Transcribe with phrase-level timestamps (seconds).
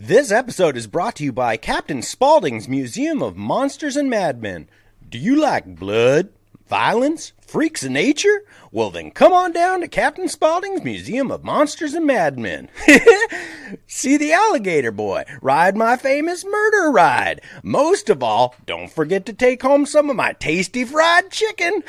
[0.00, 4.68] This episode is brought to you by Captain Spaulding's Museum of Monsters and Madmen.
[5.08, 6.28] Do you like blood,
[6.68, 8.44] violence, freaks of nature?
[8.70, 12.68] Well, then come on down to Captain Spaulding's Museum of Monsters and Madmen.
[13.88, 17.40] See the alligator boy, ride my famous murder ride.
[17.64, 21.82] Most of all, don't forget to take home some of my tasty fried chicken.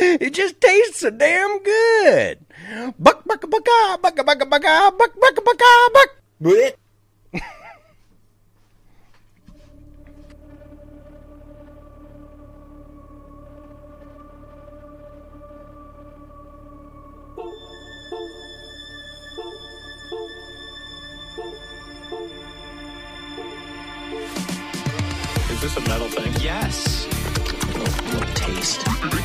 [0.00, 2.46] it just tastes so damn good.
[3.00, 6.78] Buck, buck, buck, ah, buck, buck, buck, ah, buck, buck, buck, ah, buck, buck, buck.
[25.76, 25.84] Blech.
[25.84, 26.32] A metal thing?
[26.40, 27.06] Yes.
[28.12, 28.84] Little taste.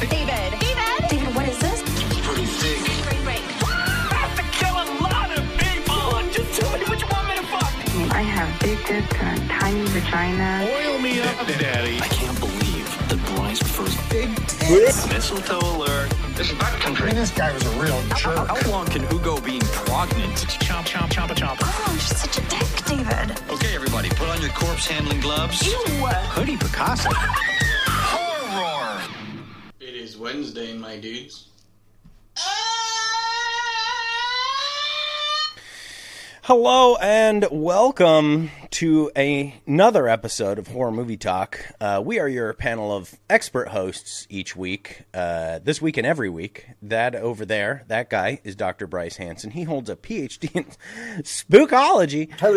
[0.10, 0.60] David.
[0.60, 1.10] David.
[1.10, 1.82] David, what is this?
[2.24, 3.04] Pretty thick.
[3.08, 3.44] Great break.
[3.64, 6.32] I have to kill a lot of people.
[6.32, 8.14] Just tell me what you want me to fuck.
[8.14, 10.68] I have big tits and a tiny vagina.
[10.72, 11.98] Oil me up, daddy.
[11.98, 15.08] I can't believe that Bryce prefers big tits.
[15.08, 16.21] Mistletoe alert.
[16.42, 17.14] This is backcountry.
[17.14, 18.48] This guy was a real jerk.
[18.48, 20.38] How long can Hugo be pregnant?
[20.58, 21.58] Chomp, chomp, chomp, chomp.
[21.62, 23.40] Oh, she's such a dick, David.
[23.52, 25.64] Okay, everybody, put on your corpse handling gloves.
[25.64, 25.78] Ew.
[26.34, 27.12] Hoodie Picasso.
[27.14, 29.04] Horror.
[29.80, 31.50] It is Wednesday, my dudes.
[32.40, 32.81] Ah!
[36.54, 41.66] Hello and welcome to a, another episode of Horror Movie Talk.
[41.80, 46.28] Uh, we are your panel of expert hosts each week, uh, this week and every
[46.28, 46.68] week.
[46.82, 48.86] That over there, that guy is Dr.
[48.86, 49.52] Bryce Hanson.
[49.52, 50.66] He holds a PhD in
[51.24, 52.48] spookology, Two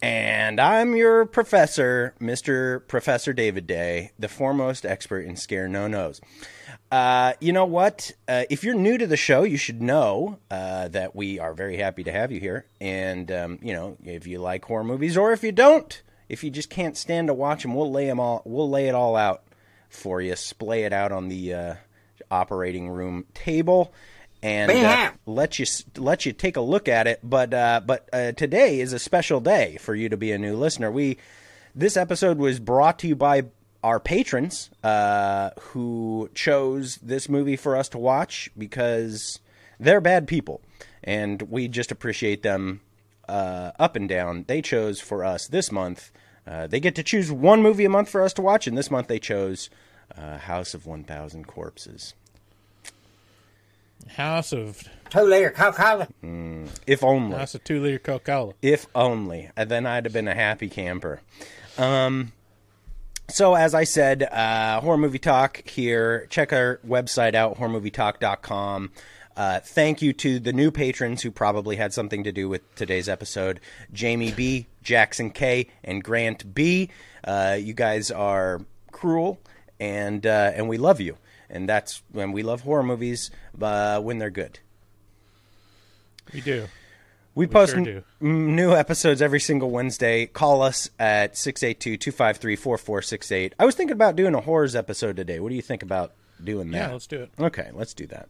[0.00, 2.86] and I'm your professor, Mr.
[2.86, 6.20] Professor David Day, the foremost expert in scare no nos.
[6.90, 8.10] Uh, you know what?
[8.26, 11.76] Uh, if you're new to the show, you should know uh, that we are very
[11.76, 12.66] happy to have you here.
[12.80, 16.50] And um, you know, if you like horror movies, or if you don't, if you
[16.50, 18.42] just can't stand to watch them, we'll lay them all.
[18.44, 19.44] We'll lay it all out
[19.88, 20.34] for you.
[20.34, 21.74] Splay it out on the uh,
[22.28, 23.92] operating room table,
[24.42, 27.20] and uh, let you let you take a look at it.
[27.22, 30.56] But uh, but uh, today is a special day for you to be a new
[30.56, 30.90] listener.
[30.90, 31.18] We
[31.72, 33.44] this episode was brought to you by
[33.82, 39.38] our patrons uh, who chose this movie for us to watch because
[39.78, 40.60] they're bad people,
[41.02, 42.80] and we just appreciate them
[43.28, 44.44] uh, up and down.
[44.48, 46.10] They chose for us this month.
[46.46, 48.90] Uh, they get to choose one movie a month for us to watch, and this
[48.90, 49.70] month they chose
[50.16, 52.14] uh, House of One Thousand Corpses.
[54.08, 56.08] House of Two later Coca-Cola.
[56.86, 57.36] If only.
[57.36, 58.52] House of two liter Coca Cola.
[58.62, 59.50] If only.
[59.56, 61.20] And then I'd have been a happy camper.
[61.76, 62.32] Um,
[63.32, 66.26] so, as I said, uh, Horror Movie Talk here.
[66.30, 68.92] Check our website out, horrormovietalk.com.
[69.36, 73.08] Uh, thank you to the new patrons who probably had something to do with today's
[73.08, 73.60] episode
[73.92, 76.90] Jamie B., Jackson K., and Grant B.
[77.24, 78.60] Uh, you guys are
[78.92, 79.40] cruel,
[79.78, 81.16] and, uh, and we love you.
[81.48, 83.30] And that's when we love horror movies
[83.60, 84.58] uh, when they're good.
[86.32, 86.66] We do.
[87.34, 90.26] We post sure n- new episodes every single Wednesday.
[90.26, 93.52] Call us at 682-253-4468.
[93.58, 95.40] I was thinking about doing a horrors episode today.
[95.40, 96.88] What do you think about doing that?
[96.88, 97.30] Yeah, let's do it.
[97.38, 98.28] Okay, let's do that.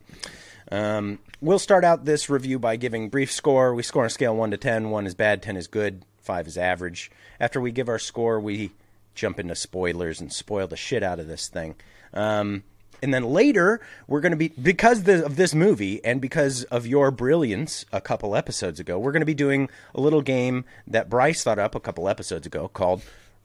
[0.70, 3.74] Um, we'll start out this review by giving brief score.
[3.74, 4.90] We score on a scale 1 to 10.
[4.90, 7.10] 1 is bad, 10 is good, 5 is average.
[7.40, 8.70] After we give our score, we
[9.14, 11.74] jump into spoilers and spoil the shit out of this thing.
[12.14, 12.62] Um,
[13.02, 17.10] and then later, we're going to be, because of this movie and because of your
[17.10, 21.42] brilliance a couple episodes ago, we're going to be doing a little game that Bryce
[21.42, 23.02] thought up a couple episodes ago called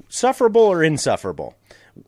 [0.09, 1.55] Sufferable or Insufferable,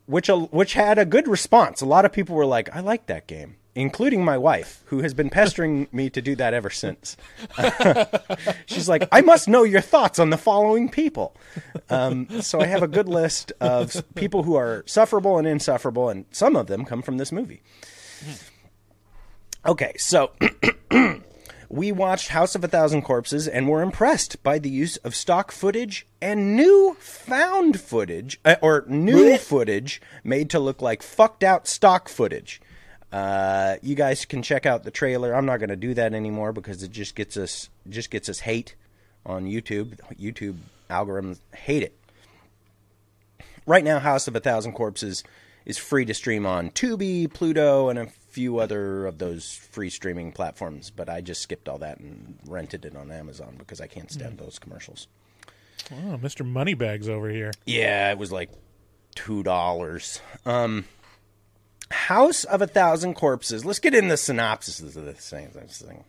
[0.05, 1.81] which, uh, which had a good response.
[1.81, 5.13] A lot of people were like, I like that game, including my wife, who has
[5.13, 7.15] been pestering me to do that ever since.
[8.65, 11.35] She's like, I must know your thoughts on the following people.
[11.87, 16.25] Um, so I have a good list of people who are sufferable and insufferable, and
[16.31, 17.61] some of them come from this movie.
[19.63, 20.31] Okay, so
[21.69, 25.51] we watched House of a Thousand Corpses and were impressed by the use of stock
[25.51, 31.67] footage and new found footage, uh, or new footage made to look like fucked out
[31.67, 32.59] stock footage.
[33.11, 35.33] Uh, you guys can check out the trailer.
[35.33, 38.39] I'm not going to do that anymore because it just gets us just gets us
[38.39, 38.75] hate
[39.25, 39.97] on YouTube.
[40.19, 40.57] YouTube
[40.89, 41.97] algorithms hate it.
[43.65, 45.23] Right now, House of a Thousand Corpses
[45.65, 50.31] is free to stream on Tubi, Pluto, and a few other of those free streaming
[50.31, 50.89] platforms.
[50.89, 54.37] But I just skipped all that and rented it on Amazon because I can't stand
[54.37, 55.07] those commercials.
[55.91, 56.45] Oh, Mr.
[56.45, 57.51] Moneybags over here.
[57.65, 58.49] Yeah, it was like
[59.15, 60.21] two dollars.
[60.45, 60.85] Um,
[61.91, 63.65] House of a Thousand Corpses.
[63.65, 65.49] Let's get in the synopsis of this thing.
[65.53, 66.03] This thing.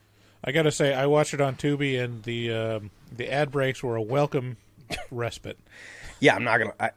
[0.44, 3.82] I got to say, I watched it on Tubi, and the um, the ad breaks
[3.82, 4.56] were a welcome
[5.10, 5.58] respite.
[6.20, 6.74] Yeah, I'm not gonna.
[6.78, 6.90] I,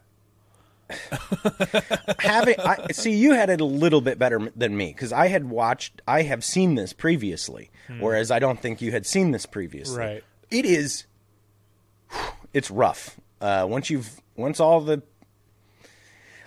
[2.20, 5.50] having I, see you had it a little bit better than me because I had
[5.50, 6.02] watched.
[6.08, 9.98] I have seen this previously, whereas I don't think you had seen this previously.
[9.98, 10.24] Right.
[10.50, 11.06] It is.
[12.54, 13.20] It's rough.
[13.40, 15.02] Uh, once you've once all the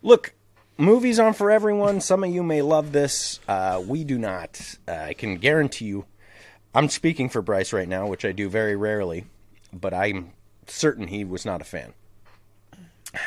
[0.03, 0.34] look
[0.77, 2.01] movies on for everyone.
[2.01, 3.41] Some of you may love this.
[3.47, 4.77] Uh, we do not.
[4.87, 6.07] Uh, I can guarantee you.
[6.75, 9.27] I'm speaking for Bryce right now, which I do very rarely,
[9.73, 10.33] but I'm
[10.67, 11.95] certain he was not a fan.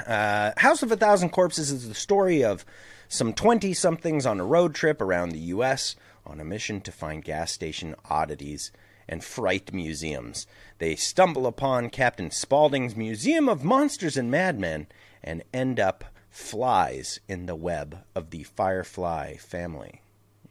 [0.06, 2.66] Uh, House of a Thousand Corpses is the story of
[3.08, 5.96] some 20 somethings on a road trip around the U.S.
[6.26, 8.72] on a mission to find gas station oddities
[9.08, 10.46] and fright museums.
[10.80, 14.88] They stumble upon Captain Spaulding's Museum of Monsters and Madmen
[15.24, 16.04] and end up
[16.38, 20.02] flies in the web of the Firefly family.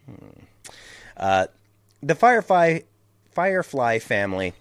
[0.05, 0.43] Hmm.
[1.15, 1.47] Uh,
[2.03, 2.79] the Firefly,
[3.31, 4.53] Firefly family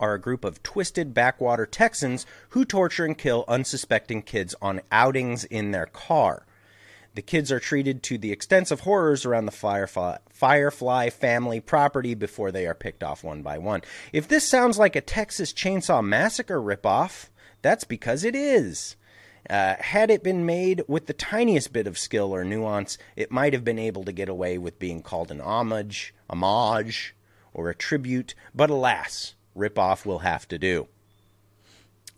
[0.00, 5.44] are a group of twisted backwater Texans who torture and kill unsuspecting kids on outings
[5.44, 6.46] in their car.
[7.14, 12.50] The kids are treated to the extensive horrors around the Firefly, Firefly family property before
[12.50, 13.82] they are picked off one by one.
[14.12, 17.28] If this sounds like a Texas Chainsaw Massacre ripoff,
[17.60, 18.96] that's because it is.
[19.48, 23.52] Uh, had it been made with the tiniest bit of skill or nuance, it might
[23.52, 27.14] have been able to get away with being called an homage, homage,
[27.54, 30.88] or a tribute, but alas, ripoff will have to do.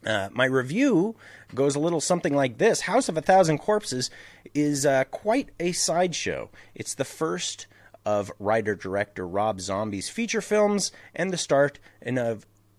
[0.06, 1.16] Uh, my review
[1.54, 4.10] goes a little something like this House of a Thousand Corpses
[4.54, 6.50] is uh, quite a sideshow.
[6.74, 7.66] It's the first
[8.06, 12.16] of writer director Rob Zombie's feature films and the start in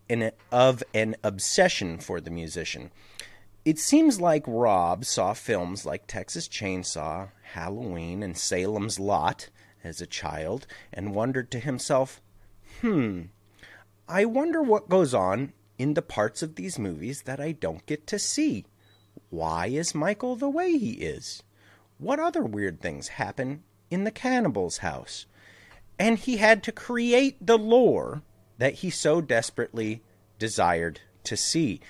[0.07, 2.89] in a, of an obsession for the musician.
[3.69, 9.49] It seems like Rob saw films like Texas Chainsaw, Halloween, and Salem's Lot
[9.83, 12.19] as a child and wondered to himself,
[12.81, 13.25] hmm,
[14.07, 18.07] I wonder what goes on in the parts of these movies that I don't get
[18.07, 18.65] to see.
[19.29, 21.43] Why is Michael the way he is?
[21.99, 23.61] What other weird things happen
[23.91, 25.27] in the cannibal's house?
[25.99, 28.23] And he had to create the lore
[28.57, 30.01] that he so desperately
[30.39, 31.81] desired to see.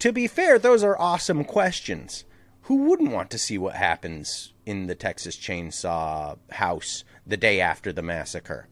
[0.00, 2.24] To be fair, those are awesome questions.
[2.62, 7.92] Who wouldn't want to see what happens in the Texas Chainsaw house the day after
[7.92, 8.68] the massacre?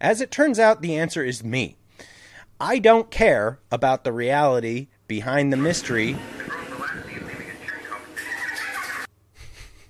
[0.00, 1.76] As it turns out, the answer is me.
[2.58, 6.16] I don't care about the reality behind the mystery.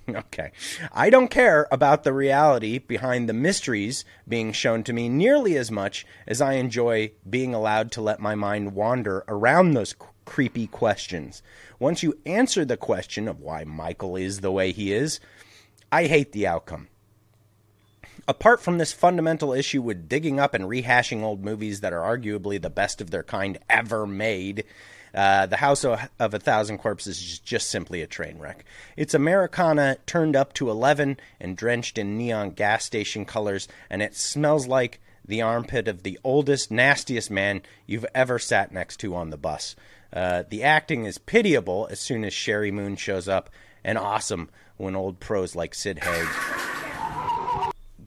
[0.08, 0.50] Okay.
[0.92, 5.70] I don't care about the reality behind the mysteries being shown to me nearly as
[5.70, 9.94] much as I enjoy being allowed to let my mind wander around those
[10.30, 11.42] creepy questions.
[11.80, 15.18] Once you answer the question of why Michael is the way he is,
[15.90, 16.86] I hate the outcome
[18.28, 22.62] apart from this fundamental issue with digging up and rehashing old movies that are arguably
[22.62, 24.62] the best of their kind ever made,
[25.12, 28.64] uh, The House of, a Thousand Corpses is just simply a train wreck.
[28.96, 34.14] It's Americana turned up to 11 and drenched in neon gas station colors, and it
[34.14, 39.30] smells like the armpit of the oldest, nastiest man you've ever sat next to on
[39.30, 39.74] the bus.
[40.12, 43.50] Uh, the acting is pitiable as soon as Sheri Moon shows up,
[43.84, 46.28] and awesome when old pros like Sid Haig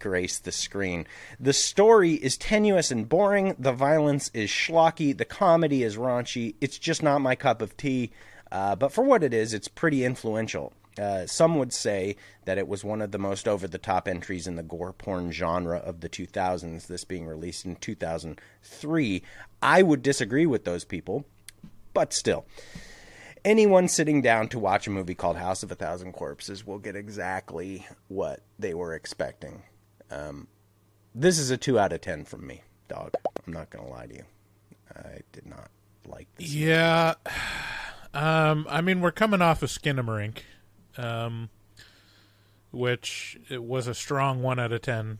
[0.03, 1.07] grace the screen.
[1.39, 3.55] The story is tenuous and boring.
[3.57, 5.17] The violence is schlocky.
[5.17, 6.55] The comedy is raunchy.
[6.59, 8.11] It's just not my cup of tea.
[8.51, 10.73] Uh, but for what it is, it's pretty influential.
[10.99, 14.45] Uh, some would say that it was one of the most over the top entries
[14.45, 19.23] in the gore porn genre of the 2000s, this being released in 2003.
[19.61, 21.25] I would disagree with those people,
[21.94, 22.45] but still.
[23.45, 26.95] Anyone sitting down to watch a movie called House of a Thousand Corpses will get
[26.95, 29.64] exactly what they were expecting.
[30.09, 30.47] Um,
[31.14, 33.14] this is a 2 out of 10 from me, dog.
[33.45, 34.23] I'm not going to lie to you.
[34.95, 35.69] I did not
[36.07, 36.54] like this.
[36.54, 37.16] Yeah.
[38.16, 40.42] Um, I mean, we're coming off of Skinamarink,
[40.97, 41.50] um,
[42.69, 45.18] which it was a strong one out of ten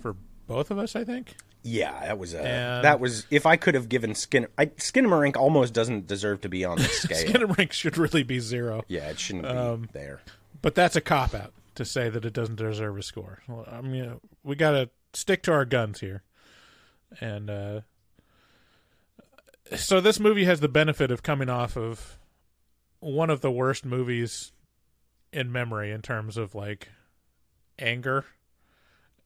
[0.00, 0.96] for both of us.
[0.96, 1.36] I think.
[1.66, 5.36] Yeah, that was a And- that was if I could have given Skin I, Skinamarink
[5.36, 7.24] almost doesn't deserve to be on this scale.
[7.26, 10.20] Skinamarink should really be zero, yeah, it shouldn't be Um, there.
[10.62, 13.42] but that's a cop out to say that it doesn't deserve a score.
[13.48, 16.22] Well, I mean, we got to stick to our guns here,
[17.20, 17.80] and uh,
[19.74, 22.18] so this movie has the benefit of coming off of
[23.00, 24.52] one of the worst movies
[25.32, 26.88] in memory in terms of like
[27.78, 28.24] anger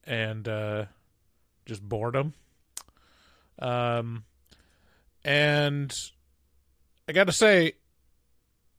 [0.03, 0.85] and uh,
[1.65, 2.33] just boredom.
[3.59, 4.23] Um,
[5.23, 5.95] and
[7.07, 7.73] I got to say,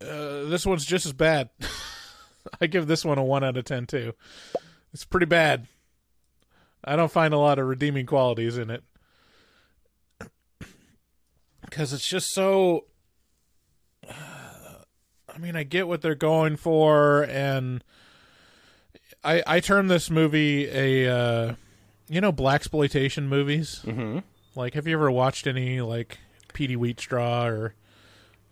[0.00, 1.50] uh, this one's just as bad.
[2.60, 4.14] I give this one a one out of ten too.
[4.92, 5.68] It's pretty bad.
[6.84, 8.82] I don't find a lot of redeeming qualities in it
[11.60, 12.86] because it's just so.
[14.10, 17.82] I mean, I get what they're going for, and
[19.24, 21.54] I I term this movie a uh,
[22.12, 23.80] you know black exploitation movies.
[23.84, 24.18] Mm-hmm.
[24.54, 26.18] Like, have you ever watched any like
[26.52, 27.74] Petey Wheatstraw or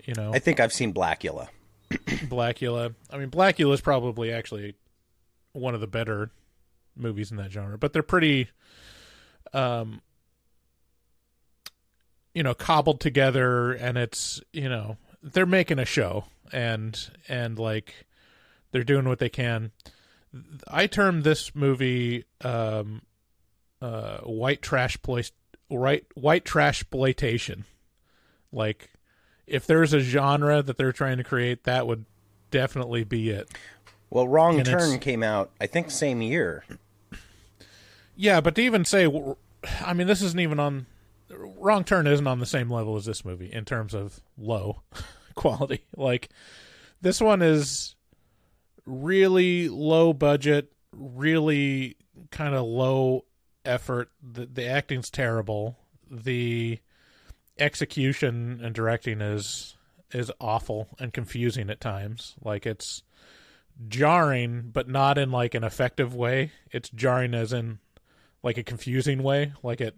[0.04, 1.48] you know I think I've seen Blackula.
[1.90, 2.94] Blackula?
[3.10, 4.76] I mean, Blackula is probably actually
[5.52, 6.30] one of the better
[6.96, 8.48] movies in that genre, but they're pretty,
[9.52, 10.00] um,
[12.34, 18.06] you know, cobbled together, and it's you know they're making a show, and and like
[18.72, 19.72] they're doing what they can.
[20.66, 23.02] I term this movie um,
[23.80, 25.32] uh, white trash place
[25.70, 27.64] right white trash exploitation.
[28.52, 28.90] Like,
[29.46, 32.04] if there's a genre that they're trying to create, that would
[32.50, 33.48] definitely be it.
[34.10, 36.64] Well, Wrong And Turn came out, I think, same year.
[38.16, 39.08] Yeah, but to even say,
[39.84, 40.86] I mean, this isn't even on.
[41.30, 44.82] Wrong Turn isn't on the same level as this movie in terms of low
[45.36, 45.84] quality.
[45.96, 46.28] Like,
[47.00, 47.94] this one is
[48.84, 51.96] really low budget, really
[52.32, 53.24] kind of low
[53.64, 54.10] effort.
[54.22, 55.78] The, the acting's terrible.
[56.10, 56.78] The
[57.58, 59.76] execution and directing is
[60.12, 62.34] is awful and confusing at times.
[62.42, 63.02] Like it's
[63.88, 66.52] jarring, but not in like an effective way.
[66.70, 67.78] It's jarring as in
[68.42, 69.52] like a confusing way.
[69.62, 69.96] Like it.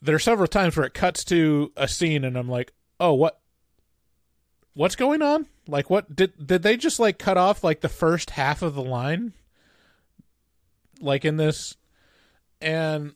[0.00, 3.38] There are several times where it cuts to a scene, and I'm like, "Oh, what?
[4.74, 5.46] What's going on?
[5.68, 8.82] Like, what did did they just like cut off like the first half of the
[8.82, 9.32] line?
[11.00, 11.76] Like in this,
[12.62, 13.14] and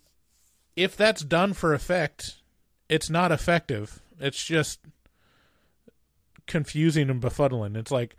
[0.75, 2.37] if that's done for effect,
[2.88, 4.00] it's not effective.
[4.21, 4.81] It's just
[6.47, 7.76] confusing and befuddling.
[7.76, 8.17] It's like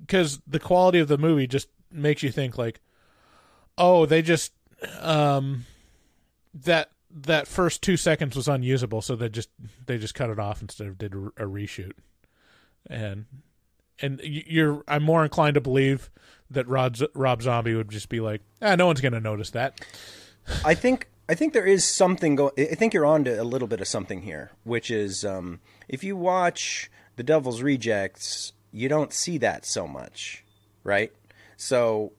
[0.00, 2.80] because the quality of the movie just makes you think like,
[3.78, 4.52] oh, they just
[5.00, 5.64] um
[6.52, 9.48] that that first two seconds was unusable, so they just
[9.86, 11.92] they just cut it off instead of did a, reshoot,
[12.88, 13.26] and
[14.00, 16.10] and you're I'm more inclined to believe
[16.54, 19.80] that Rob Rob Zombie would just be like, ah, no one's gonna notice that.
[20.64, 22.52] I think I think there is something going.
[22.58, 26.04] I think you're on to a little bit of something here, which is um, if
[26.04, 30.44] you watch The Devil's Rejects, you don't see that so much,
[30.82, 31.12] right?
[31.56, 32.12] So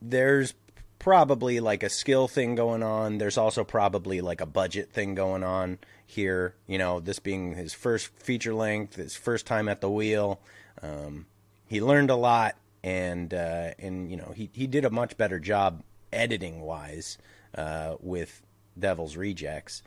[0.00, 0.54] there's
[0.98, 3.18] probably like a skill thing going on.
[3.18, 6.54] There's also probably like a budget thing going on here.
[6.66, 10.40] You know, this being his first feature length, his first time at the wheel.
[10.82, 11.26] Um,
[11.66, 15.38] he learned a lot, and uh, and you know he he did a much better
[15.38, 15.82] job
[16.12, 17.18] editing wise
[17.54, 18.42] uh, with
[18.78, 19.82] Devil's Rejects.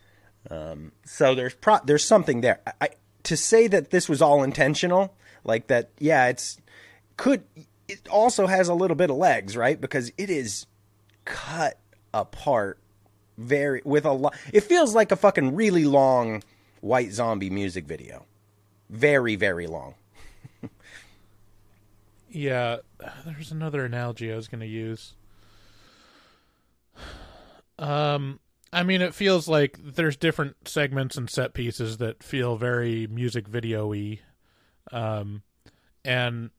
[0.50, 2.62] Um, so there's pro- there's something there.
[2.66, 2.90] I, I,
[3.24, 6.60] to say that this was all intentional, like that, yeah, it's
[7.18, 7.44] could
[7.88, 9.80] it also has a little bit of legs, right?
[9.80, 10.66] Because it is
[11.26, 11.78] cut
[12.14, 12.80] apart
[13.38, 14.36] very with a lot.
[14.52, 16.44] It feels like a fucking really long
[16.82, 18.26] White Zombie music video,
[18.90, 19.96] very very long.
[22.32, 22.78] Yeah,
[23.26, 25.14] there's another analogy I was going to use.
[27.80, 28.40] Um,
[28.72, 33.48] I mean, it feels like there's different segments and set pieces that feel very music
[33.48, 34.20] video-y,
[34.92, 35.42] um,
[36.06, 36.52] and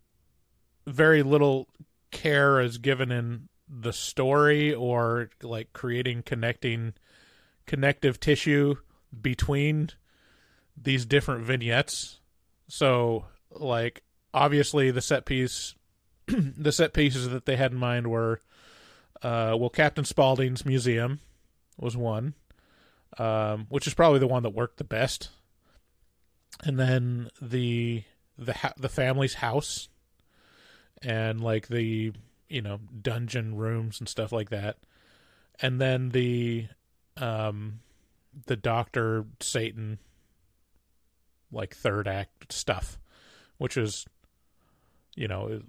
[0.84, 1.68] very little
[2.10, 6.94] care is given in the story or like creating connecting
[7.66, 8.74] connective tissue
[9.20, 9.90] between
[10.76, 12.18] these different vignettes.
[12.66, 14.02] So, like,
[14.34, 15.74] obviously, the set piece,
[16.26, 18.40] the set pieces that they had in mind were,
[19.22, 21.20] uh, well, Captain Spaulding's museum
[21.78, 22.34] was one,
[23.18, 25.30] um, which is probably the one that worked the best,
[26.64, 28.04] and then the
[28.38, 29.88] the ha- the family's house,
[31.02, 32.12] and like the
[32.48, 34.78] you know dungeon rooms and stuff like that,
[35.60, 36.66] and then the
[37.16, 37.80] um
[38.46, 39.98] the Doctor Satan
[41.52, 42.98] like third act stuff,
[43.58, 44.06] which is,
[45.14, 45.62] you know,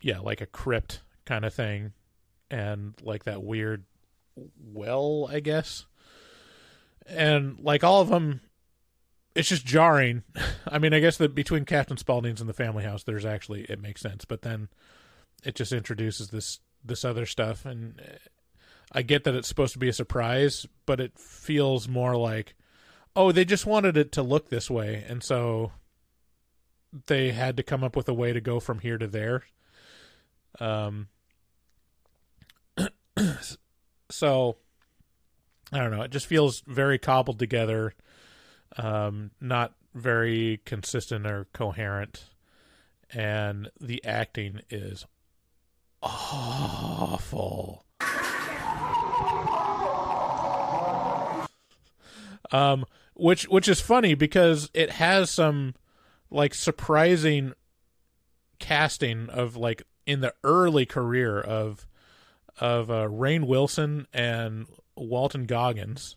[0.00, 1.92] yeah, like a crypt kind of thing,
[2.50, 3.84] and like that weird
[4.72, 5.86] well, I guess,
[7.06, 8.40] and like all of them,
[9.34, 10.22] it's just jarring.
[10.66, 13.80] I mean, I guess that between Captain Spaulding's and the Family House, there's actually it
[13.80, 14.68] makes sense, but then
[15.44, 18.18] it just introduces this this other stuff, and eh,
[18.92, 22.54] I get that it's supposed to be a surprise, but it feels more like
[23.16, 25.72] oh, they just wanted it to look this way, and so
[27.06, 29.44] they had to come up with a way to go from here to there.
[30.60, 31.08] Um,
[34.10, 34.56] so
[35.72, 36.02] I don't know.
[36.02, 37.94] It just feels very cobbled together,
[38.76, 42.24] um, not very consistent or coherent,
[43.12, 45.06] and the acting is
[46.02, 47.84] awful.
[52.50, 55.74] Um, which which is funny because it has some
[56.30, 57.52] like surprising
[58.58, 61.86] casting of like in the early career of
[62.60, 64.66] of uh, Rainn Wilson and
[64.96, 66.16] Walton Goggins,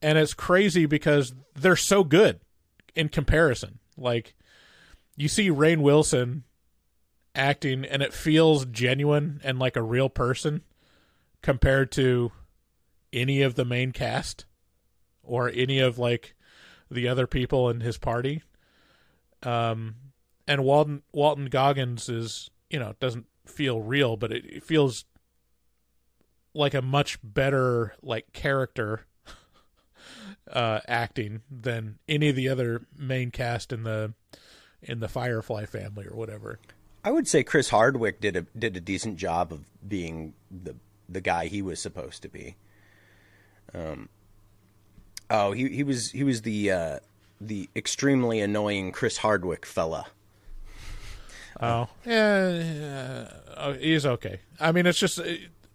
[0.00, 2.40] and it's crazy because they're so good
[2.94, 3.78] in comparison.
[3.96, 4.34] Like
[5.16, 6.44] you see Rainn Wilson
[7.34, 10.62] acting, and it feels genuine and like a real person
[11.42, 12.32] compared to
[13.12, 14.44] any of the main cast
[15.22, 16.34] or any of like
[16.90, 18.42] the other people in his party.
[19.42, 19.96] Um,
[20.46, 25.04] and Walton Walton Goggins is you know doesn't feel real, but it, it feels
[26.54, 29.06] like a much better like character
[30.52, 34.12] uh, acting than any of the other main cast in the
[34.82, 36.58] in the Firefly family or whatever.
[37.04, 40.74] I would say Chris Hardwick did a did a decent job of being the
[41.08, 42.56] the guy he was supposed to be.
[43.74, 44.08] Um.
[45.32, 46.98] Oh, he he was he was the uh,
[47.40, 50.06] the extremely annoying Chris Hardwick fella.
[51.60, 54.40] Oh, yeah, yeah, oh, he's okay.
[54.58, 55.24] I mean, it's just uh,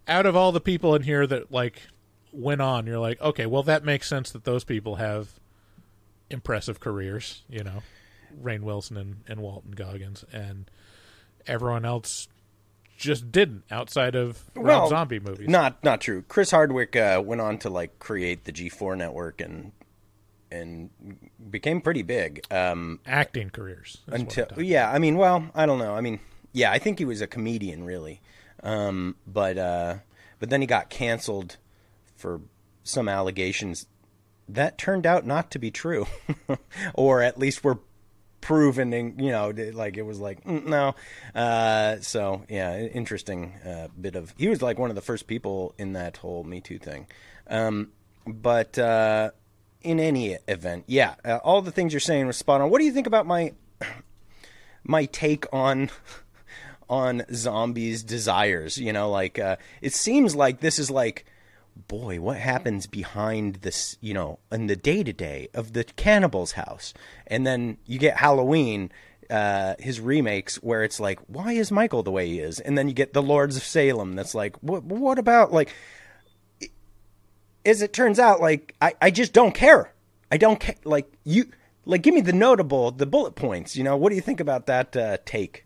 [0.07, 1.81] out of all the people in here that like
[2.31, 5.39] went on, you're like, okay, well, that makes sense that those people have
[6.29, 7.43] impressive careers.
[7.49, 7.83] You know,
[8.41, 10.69] Rainn Wilson and, and Walton Goggins, and
[11.45, 12.27] everyone else
[12.97, 15.49] just didn't outside of Rob Well, Zombie movies.
[15.49, 16.23] Not not true.
[16.27, 19.71] Chris Hardwick uh, went on to like create the G4 network and
[20.55, 20.89] and
[21.49, 22.45] became pretty big.
[22.51, 23.89] Um, acting careers.
[23.89, 25.95] is what I'm until yeah, I mean, well, I don't know.
[25.95, 26.19] I mean,
[26.53, 28.21] yeah, I think he was a comedian really,
[28.63, 29.95] um, but uh,
[30.39, 31.57] but then he got canceled
[32.15, 32.41] for
[32.83, 33.87] some allegations
[34.47, 36.05] that turned out not to be true,
[36.93, 37.79] or at least were
[38.41, 38.93] proven.
[38.93, 40.95] In, you know, like it was like mm, no.
[41.33, 44.33] Uh, so yeah, interesting uh, bit of.
[44.37, 47.07] He was like one of the first people in that whole Me Too thing,
[47.47, 47.91] um,
[48.25, 48.77] but.
[48.77, 49.31] Uh,
[49.85, 52.69] in any event, yeah, uh, all the things you're saying was spot on.
[52.69, 53.53] What do you think about my
[54.83, 55.89] my take on
[56.89, 58.77] on zombies' desires?
[58.77, 61.25] You know, like uh, it seems like this is like,
[61.87, 63.97] boy, what happens behind this?
[64.01, 66.93] You know, in the day to day of the cannibal's house,
[67.27, 68.91] and then you get Halloween.
[69.27, 72.59] Uh, his remakes where it's like, why is Michael the way he is?
[72.59, 74.13] And then you get the Lords of Salem.
[74.13, 74.83] That's like, what?
[74.83, 75.73] What about like?
[77.65, 79.93] As it turns out, like I, I just don't care.
[80.31, 80.75] I don't care.
[80.83, 81.51] Like you,
[81.85, 83.75] like give me the notable, the bullet points.
[83.75, 85.65] You know, what do you think about that uh, take?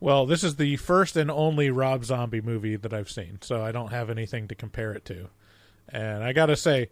[0.00, 3.70] Well, this is the first and only Rob Zombie movie that I've seen, so I
[3.70, 5.28] don't have anything to compare it to.
[5.88, 6.90] And I got to say,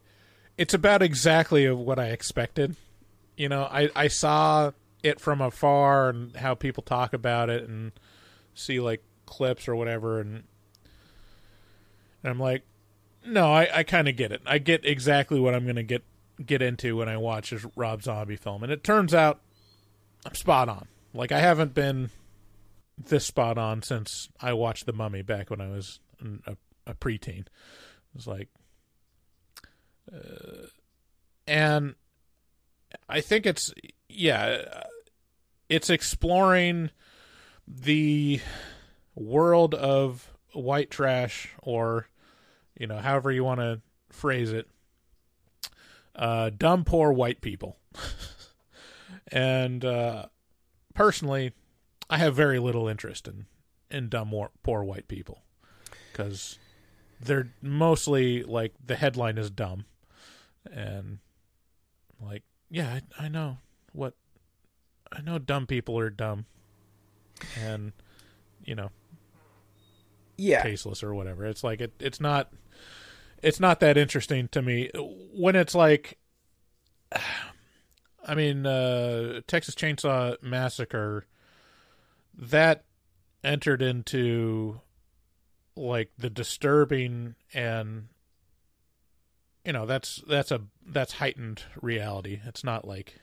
[0.57, 2.77] it's about exactly what I expected.
[3.37, 4.71] You know, I, I saw
[5.03, 7.91] it from afar and how people talk about it and
[8.55, 10.45] see like clips or whatever, and,
[12.23, 12.63] and I'm like,
[13.25, 14.43] no, I, I kind of get it.
[14.47, 16.03] I get exactly what I'm going to get
[16.45, 19.41] get into when I watch this Rob Zombie film, and it turns out
[20.25, 20.89] I'm spot on.
[21.13, 22.11] Like I haven't been
[22.99, 26.01] this spot on since I watched The Mummy back when I was
[26.47, 26.57] a,
[26.87, 27.41] a preteen.
[27.41, 27.49] It
[28.15, 28.49] was like,
[30.13, 30.67] uh,
[31.47, 31.95] and
[33.09, 33.73] I think it's
[34.09, 34.85] yeah,
[35.69, 36.91] it's exploring
[37.67, 38.41] the
[39.15, 42.09] world of white trash, or
[42.81, 44.67] you know, however you want to phrase it,
[46.17, 47.77] uh, dumb poor white people,
[49.31, 50.27] and uh,
[50.95, 51.53] personally.
[52.13, 53.47] I have very little interest in
[53.89, 55.45] in dumb poor white people
[56.11, 56.59] because
[57.21, 59.85] they're mostly like the headline is dumb,
[60.73, 61.19] and
[62.21, 63.59] like yeah, I, I know
[63.93, 64.15] what
[65.13, 65.39] I know.
[65.39, 66.47] Dumb people are dumb,
[67.57, 67.93] and
[68.65, 68.91] you know,
[70.41, 71.45] Yeah, tasteless or whatever.
[71.45, 71.93] It's like it.
[72.01, 72.53] It's not.
[73.43, 74.91] It's not that interesting to me
[75.35, 76.19] when it's like.
[78.23, 81.25] I mean, uh, Texas Chainsaw Massacre
[82.37, 82.85] that
[83.43, 84.81] entered into
[85.77, 88.09] like the disturbing and
[89.65, 93.19] you know that's that's a that's heightened reality it's not like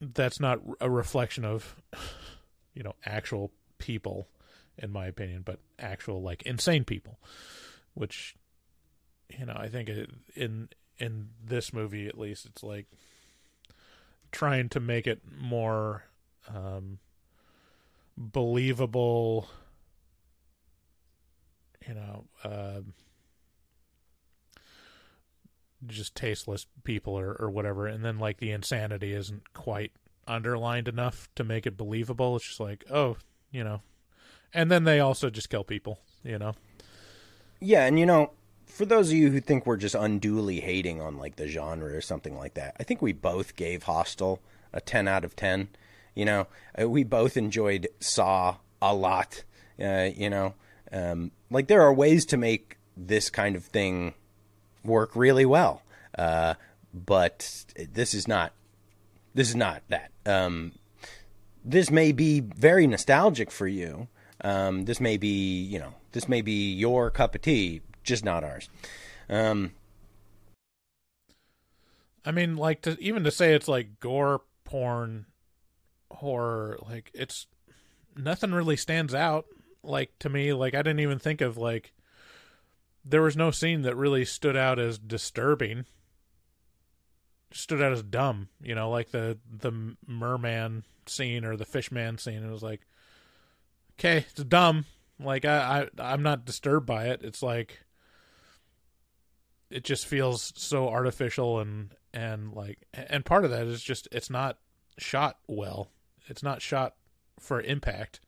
[0.00, 1.76] that's not a reflection of
[2.74, 4.28] you know actual people
[4.76, 7.18] in my opinion but actual like insane people
[7.94, 8.36] which
[9.38, 9.88] you know i think
[10.34, 12.86] in in this movie at least it's like
[14.32, 16.04] trying to make it more
[16.54, 16.98] um,
[18.16, 19.48] believable.
[21.86, 22.80] You know, uh,
[25.86, 29.92] just tasteless people or, or whatever, and then like the insanity isn't quite
[30.26, 32.36] underlined enough to make it believable.
[32.36, 33.16] It's just like, oh,
[33.50, 33.82] you know.
[34.54, 36.54] And then they also just kill people, you know.
[37.60, 38.30] Yeah, and you know,
[38.66, 42.00] for those of you who think we're just unduly hating on like the genre or
[42.00, 44.40] something like that, I think we both gave Hostel
[44.72, 45.68] a 10 out of 10.
[46.14, 46.46] You know,
[46.80, 49.44] uh, we both enjoyed Saw a lot.
[49.82, 50.54] Uh, you know,
[50.92, 54.14] um, like there are ways to make this kind of thing
[54.84, 55.82] work really well.
[56.16, 56.54] Uh,
[56.92, 58.52] but this is not
[59.34, 60.10] this is not that.
[60.26, 60.72] Um,
[61.68, 64.08] this may be very nostalgic for you.
[64.40, 68.42] Um, this may be, you know, this may be your cup of tea, just not
[68.42, 68.68] ours.
[69.28, 69.72] Um,
[72.24, 75.26] I mean, like to even to say it's like gore porn
[76.10, 77.46] horror, like it's
[78.16, 79.46] nothing really stands out.
[79.82, 81.92] Like to me, like I didn't even think of like
[83.04, 85.84] there was no scene that really stood out as disturbing.
[87.50, 92.42] Stood out as dumb, you know, like the the merman scene or the fishman scene.
[92.42, 92.82] It was like,
[93.98, 94.84] okay, it's dumb.
[95.18, 97.22] Like I, I I'm not disturbed by it.
[97.22, 97.80] It's like
[99.70, 104.30] it just feels so artificial and and like and part of that is just it's
[104.30, 104.58] not
[104.98, 105.90] shot well.
[106.26, 106.94] It's not shot
[107.38, 108.20] for impact.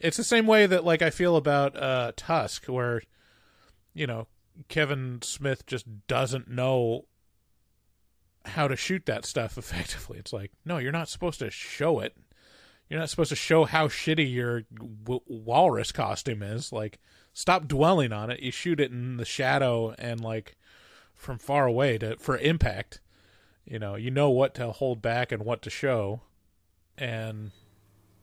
[0.00, 3.02] It's the same way that like I feel about uh Tusk where
[3.94, 4.26] you know
[4.68, 7.06] Kevin Smith just doesn't know
[8.48, 10.18] how to shoot that stuff effectively.
[10.18, 12.16] It's like, no, you're not supposed to show it.
[12.88, 14.62] You're not supposed to show how shitty your
[15.04, 16.72] w- walrus costume is.
[16.72, 16.98] Like,
[17.34, 18.40] stop dwelling on it.
[18.40, 20.56] You shoot it in the shadow and like
[21.14, 23.00] from far away to for impact.
[23.66, 26.22] You know, you know what to hold back and what to show.
[26.96, 27.50] And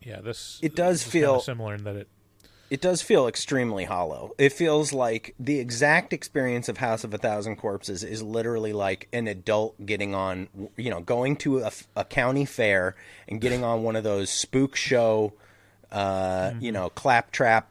[0.02, 2.10] yeah, this It does this feel- similar in that it
[2.76, 4.34] it does feel extremely hollow.
[4.38, 9.08] It feels like the exact experience of House of a Thousand Corpses is literally like
[9.14, 12.98] an adult getting on, you know, going to a, a county fair
[13.30, 15.32] and getting on one of those spook show,
[15.90, 17.70] uh, you know, claptrap,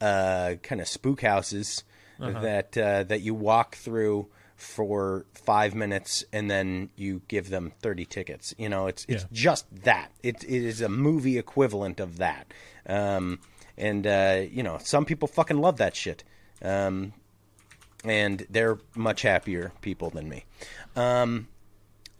[0.00, 1.82] uh, kind of spook houses
[2.20, 8.04] that uh, that you walk through for five minutes and then you give them 30
[8.04, 8.54] tickets.
[8.56, 9.28] You know it's it's Yeah.
[9.32, 10.12] just that.
[10.22, 12.54] It, it is a movie equivalent of that.
[12.86, 13.40] Um,
[13.78, 16.24] and uh, you know some people fucking love that shit.
[16.60, 17.12] Um,
[18.04, 20.44] and they're much happier people than me.
[20.94, 21.48] Um,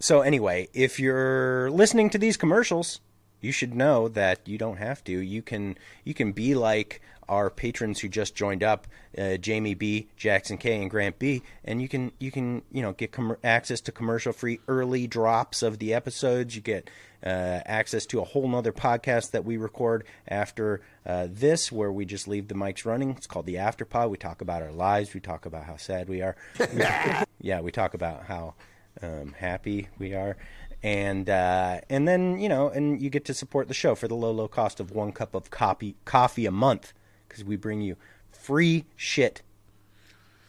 [0.00, 3.00] so anyway if you're listening to these commercials
[3.40, 5.12] you should know that you don't have to.
[5.12, 8.86] You can you can be like our patrons who just joined up
[9.16, 11.42] uh, Jamie B Jackson K and Grant B.
[11.64, 15.62] And you can you can you know get com- access to commercial free early drops
[15.62, 16.56] of the episodes.
[16.56, 16.90] You get
[17.24, 22.04] uh, access to a whole nother podcast that we record after uh, this where we
[22.04, 23.10] just leave the mics running.
[23.10, 25.14] It's called the afterpod we talk about our lives.
[25.14, 26.36] We talk about how sad we are.
[27.40, 28.54] Yeah we talk about how
[29.02, 30.36] um, happy we are.
[30.82, 34.14] And uh, and then you know and you get to support the show for the
[34.14, 36.92] low low cost of one cup of coffee coffee a month
[37.38, 37.96] because we bring you
[38.30, 39.42] free shit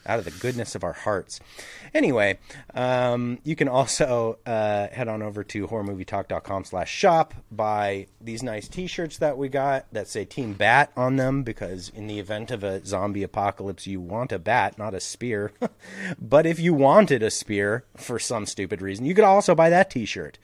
[0.05, 1.39] out of the goodness of our hearts.
[1.93, 2.39] Anyway,
[2.73, 8.67] um, you can also uh, head on over to horrormovietalk.com slash shop, buy these nice
[8.67, 12.63] t-shirts that we got that say Team Bat on them because in the event of
[12.63, 15.51] a zombie apocalypse, you want a bat, not a spear.
[16.19, 19.91] but if you wanted a spear for some stupid reason, you could also buy that
[19.91, 20.39] t-shirt.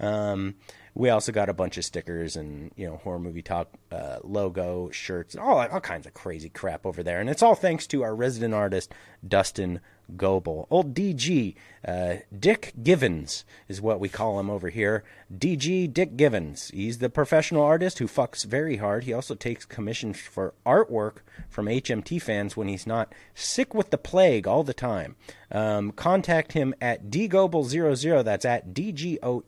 [0.00, 0.54] Um,
[0.94, 4.90] we also got a bunch of stickers and you know horror movie talk uh, logo
[4.90, 7.20] shirts and all all kinds of crazy crap over there.
[7.20, 8.92] And it's all thanks to our resident artist
[9.26, 9.80] dustin
[10.16, 10.66] goebel.
[10.70, 11.54] Old dg
[11.86, 15.04] uh, dick givens is what we call him over here.
[15.32, 16.68] Dg dick givens.
[16.68, 19.04] He's the professional artist who fucks very hard.
[19.04, 23.98] He also takes commissions for artwork from hmt fans when he's not sick with the
[23.98, 25.16] plague all the time.
[25.50, 29.42] Um, contact him at dgoebel00 that's at d-g-o-e-b-e-l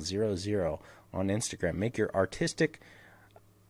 [0.00, 1.74] 00 on instagram.
[1.74, 2.80] Make your artistic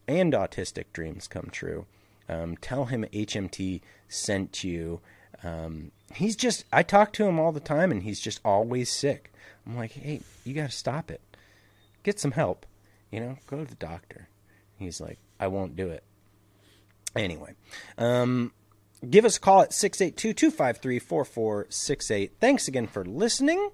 [0.07, 1.87] and autistic dreams come true.
[2.29, 5.01] Um, tell him HMT sent you.
[5.43, 9.33] Um, he's just, I talk to him all the time and he's just always sick.
[9.67, 11.21] I'm like, hey, you got to stop it.
[12.03, 12.67] Get some help.
[13.11, 14.29] You know, go to the doctor.
[14.77, 16.05] He's like, I won't do it.
[17.17, 17.55] Anyway,
[17.99, 18.53] um,
[19.09, 22.33] give us a call at 682 253 4468.
[22.41, 23.71] Thanks again for listening.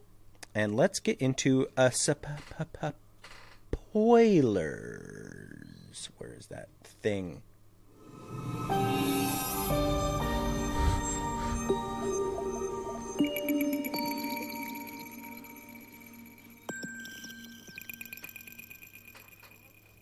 [0.54, 1.92] And let's get into a
[3.96, 6.10] spoilers.
[6.18, 7.40] Where is that thing?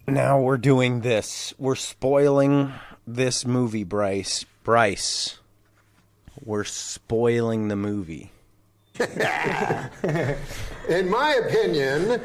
[0.07, 1.55] Now we're doing this.
[1.59, 2.73] We're spoiling
[3.07, 4.45] this movie, Bryce.
[4.63, 5.39] Bryce.
[6.45, 8.31] We're spoiling the movie.
[10.89, 12.21] In my opinion,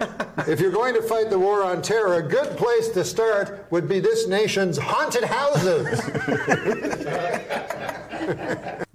[0.47, 3.87] if you're going to fight the war on terror, a good place to start would
[3.87, 5.87] be this nation's haunted houses.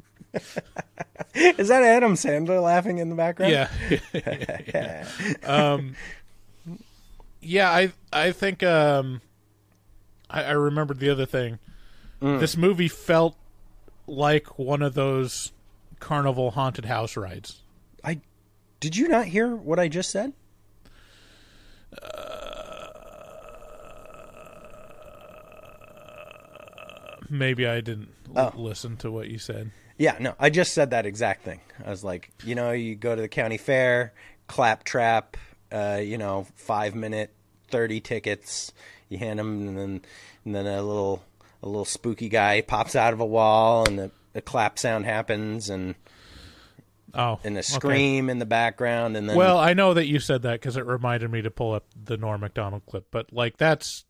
[1.34, 3.52] Is that Adam Sandler laughing in the background?
[3.52, 3.68] Yeah.
[4.72, 5.06] yeah.
[5.42, 5.96] um,
[7.44, 9.20] yeah, I I think um,
[10.30, 11.58] I, I remembered the other thing.
[12.20, 13.36] This movie felt
[14.06, 15.52] like one of those
[16.00, 17.60] carnival haunted house rides.
[18.02, 18.22] I
[18.80, 20.32] did you not hear what I just said?
[27.30, 28.60] Maybe I didn't l- Oh.
[28.60, 29.70] listen to what you said.
[29.96, 31.60] Yeah, no, I just said that exact thing.
[31.84, 34.12] I was like, you know, you go to the county fair,
[34.46, 35.36] clap trap,
[35.74, 37.34] uh, you know, five minute,
[37.68, 38.72] thirty tickets.
[39.08, 40.02] You hand them, and then
[40.44, 41.22] and then a little
[41.62, 45.68] a little spooky guy pops out of a wall, and the, the clap sound happens,
[45.70, 45.94] and
[47.16, 47.62] Oh, and a okay.
[47.62, 50.84] scream in the background, and then Well, I know that you said that because it
[50.84, 54.04] reminded me to pull up the Norm Macdonald clip, but like that's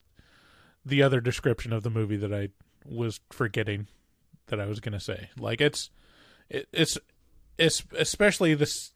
[0.86, 2.48] the other description of the movie that I
[2.86, 3.88] was forgetting
[4.46, 5.28] that I was going to say.
[5.38, 5.90] Like it's
[6.48, 6.96] it, it's
[7.58, 8.92] it's especially this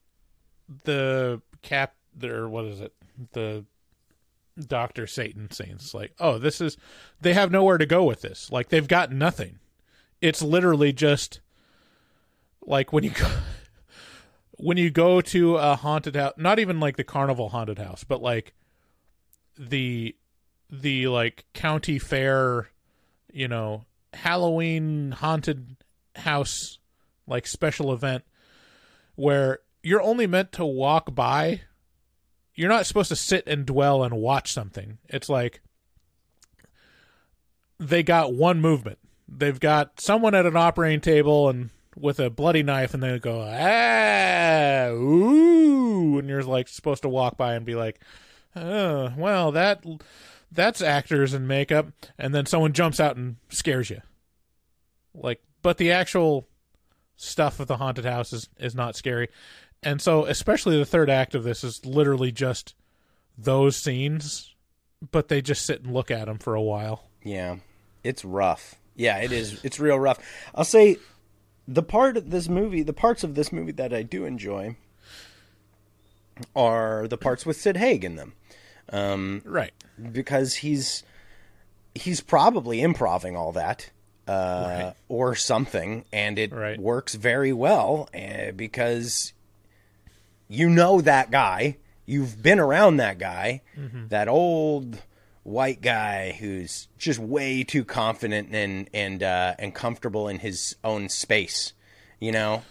[0.84, 2.92] the cap or what is it
[3.32, 3.64] the
[4.66, 6.76] Doctor Satan scenes like oh this is
[7.20, 9.58] they have nowhere to go with this like they've got nothing.
[10.20, 11.40] It's literally just
[12.62, 13.28] like when you go
[14.58, 18.20] when you go to a haunted house not even like the carnival haunted house but
[18.20, 18.54] like
[19.56, 20.14] the
[20.70, 22.68] the like county fair
[23.32, 25.76] you know halloween haunted
[26.16, 26.78] house
[27.26, 28.24] like special event
[29.14, 31.60] where you're only meant to walk by
[32.58, 34.98] you're not supposed to sit and dwell and watch something.
[35.08, 35.60] It's like
[37.78, 38.98] they got one movement.
[39.28, 43.42] They've got someone at an operating table and with a bloody knife and they go
[43.48, 48.00] ah ooh and you're like supposed to walk by and be like
[48.54, 49.84] oh well that
[50.50, 54.00] that's actors and makeup and then someone jumps out and scares you.
[55.14, 56.48] Like but the actual
[57.14, 59.28] stuff of the haunted house is, is not scary
[59.82, 62.74] and so especially the third act of this is literally just
[63.36, 64.54] those scenes
[65.12, 67.56] but they just sit and look at them for a while Yeah,
[68.02, 68.74] it's rough.
[68.96, 69.60] Yeah, it is.
[69.62, 70.18] It's real rough.
[70.54, 70.96] I'll say
[71.68, 74.74] the part of this movie, the parts of this movie that I do enjoy,
[76.54, 78.32] are the parts with Sid Haig in them,
[78.92, 79.72] um, right
[80.12, 81.02] because he's
[81.94, 83.90] he's probably improving all that.
[84.26, 84.94] Uh, Right.
[85.08, 86.78] or something, and it Right.
[86.78, 89.32] works very well uh, because
[90.48, 91.76] you know that guy.
[92.06, 93.62] You've been around that guy,
[94.08, 94.98] that old
[95.42, 101.08] white guy who's just way too confident and and uh, and comfortable in his own
[101.10, 101.74] space,
[102.18, 102.62] you know.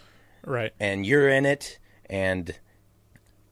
[0.44, 1.78] right And you're in it,
[2.10, 2.52] and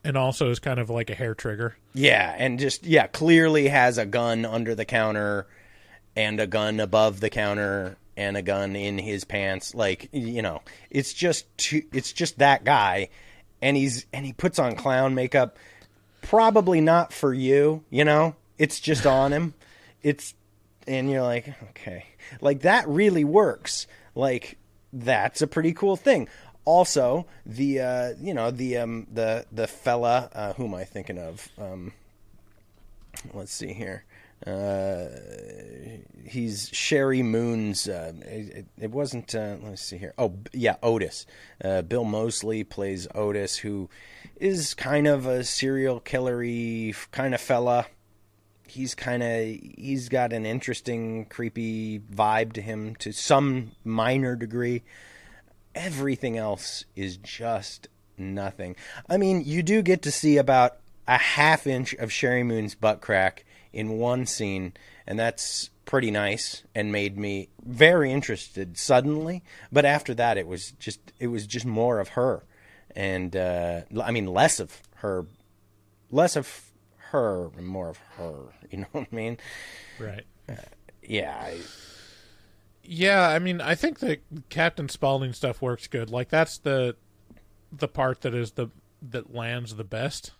[0.03, 3.97] and also is kind of like a hair trigger yeah, and just yeah, clearly has
[3.97, 5.47] a gun under the counter,
[6.15, 9.73] and a gun above the counter, and a gun in his pants.
[9.73, 10.61] Like you know,
[10.91, 13.09] it's just too, it's just that guy,
[13.61, 15.57] and he's and he puts on clown makeup.
[16.21, 18.35] Probably not for you, you know.
[18.57, 19.53] It's just on him.
[20.01, 20.33] It's
[20.87, 22.05] and you're like, okay,
[22.41, 23.87] like that really works.
[24.15, 24.57] Like
[24.93, 26.27] that's a pretty cool thing.
[26.65, 31.17] Also, the uh, you know the um, the the fella uh, who am I thinking
[31.17, 31.47] of?
[31.57, 31.93] Um,
[33.33, 34.03] let's see here.
[34.47, 35.09] Uh,
[36.25, 37.87] he's Sheri Moon's.
[37.87, 39.33] Uh, it, it wasn't.
[39.35, 40.13] Uh, let me see here.
[40.17, 41.25] Oh, yeah, Otis.
[41.63, 43.89] Uh, Bill Moseley plays Otis, who
[44.37, 47.87] is kind of a serial killery kind of fella.
[48.67, 49.45] He's kind of
[49.77, 54.83] he's got an interesting, creepy vibe to him to some minor degree.
[55.73, 58.75] Everything else is just nothing.
[59.09, 62.99] I mean, you do get to see about a half inch of Sheri Moon's butt
[62.99, 63.45] crack
[63.77, 64.73] in one scene,
[65.05, 69.43] and that's pretty nice and made me very interested suddenly.
[69.71, 72.43] But after that, it was just it was just more of her,
[72.95, 75.27] and uh, I mean less of her,
[76.09, 76.71] less of
[77.11, 78.35] her and more of her.
[78.71, 79.37] You know what I mean?
[79.97, 80.25] right
[81.01, 81.37] Yeah.
[81.39, 81.57] I,
[82.83, 86.09] Yeah, I mean, I think the Captain Spaulding stuff works good.
[86.09, 86.97] Like that's the
[87.71, 88.69] the part that is the
[89.01, 90.31] that lands the best.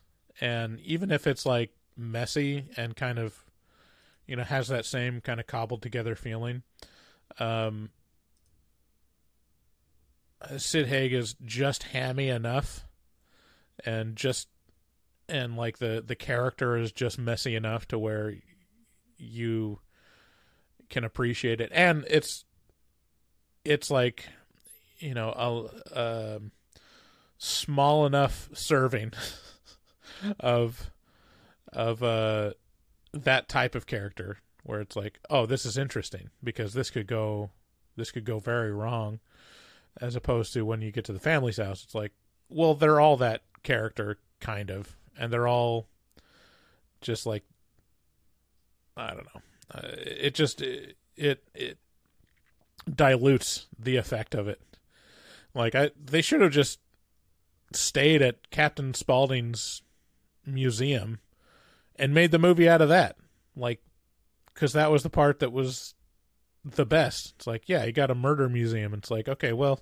[0.42, 3.44] And even if it's like messy and kind of
[4.26, 6.64] you know has that same kind of cobbled together feeling,
[7.40, 7.90] um
[10.58, 12.86] Sid Haig is just hammy enough
[13.86, 14.48] and just
[15.28, 18.36] and like the the character is just messy enough to where
[19.18, 19.80] you
[20.90, 21.72] can appreciate it.
[21.74, 22.46] And it's
[23.66, 24.26] it's like
[25.00, 26.52] you know a, um
[27.38, 29.14] small enough serving
[30.40, 30.92] of
[31.78, 32.52] of uh
[33.14, 37.52] that type of character where it's like, oh, this is interesting because this could go
[37.96, 39.20] this could go very wrong
[40.02, 42.12] as opposed to when you get to the family's house it's like,
[42.50, 45.88] well, they're all that character kind of and they're all
[47.00, 47.44] just like
[48.98, 49.42] I don't know.
[49.74, 51.78] Uh, it just it, it it
[52.94, 54.60] dilutes the effect of it.
[55.54, 56.80] Like I they should have just
[57.72, 59.84] stayed at Captain Spaulding's
[60.46, 61.20] museum
[61.98, 63.18] and made the movie out of that.
[63.56, 63.82] Like
[64.54, 65.94] cuz that was the part that was
[66.64, 67.34] the best.
[67.38, 68.94] It's like, yeah, you got a murder museum.
[68.94, 69.82] It's like, okay, well,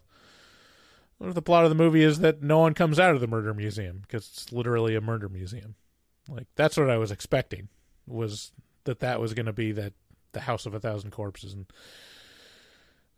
[1.20, 4.00] the plot of the movie is that no one comes out of the murder museum
[4.02, 5.76] because it's literally a murder museum.
[6.30, 7.70] Like that's what I was expecting
[8.08, 8.52] was
[8.84, 9.94] that that was going to be that
[10.34, 11.66] the house of a thousand corpses and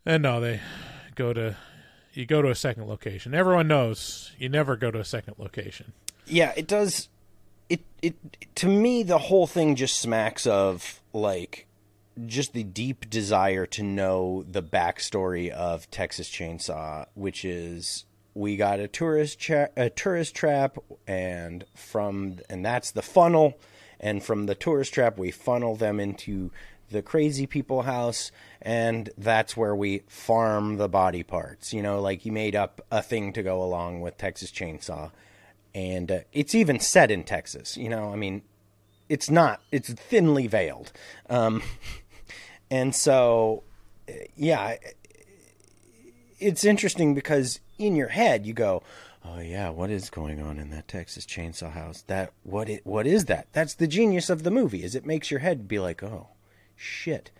[0.06, 0.60] and no, they
[1.14, 1.56] go to
[2.14, 3.34] you go to a second location.
[3.34, 5.92] Everyone knows you never go to a second location.
[6.26, 7.08] Yeah, it does.
[7.68, 8.16] It it
[8.56, 11.66] to me the whole thing just smacks of like
[12.26, 18.04] just the deep desire to know the backstory of Texas Chainsaw, which is
[18.34, 23.58] we got a tourist a tourist trap, and from and that's the funnel,
[24.00, 26.50] and from the tourist trap we funnel them into
[26.90, 31.72] the crazy people house, and that's where we farm the body parts.
[31.72, 35.10] You know, like he made up a thing to go along with Texas Chainsaw,
[35.78, 37.76] and uh, it's even set in Texas.
[37.76, 38.42] You know, I mean,
[39.08, 39.60] it's not.
[39.70, 40.92] It's thinly veiled,
[41.30, 41.62] um,
[42.70, 43.62] and so
[44.08, 44.76] uh, yeah,
[46.38, 48.82] it's interesting because in your head you go,
[49.24, 52.02] "Oh yeah, what is going on in that Texas Chainsaw House?
[52.06, 53.48] That what it what is that?
[53.52, 54.82] That's the genius of the movie.
[54.82, 56.28] Is it makes your head be like, "Oh,
[56.76, 57.30] shit."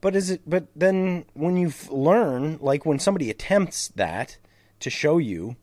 [0.00, 4.36] But is it but then when you learn like when somebody attempts that
[4.80, 5.56] to show you,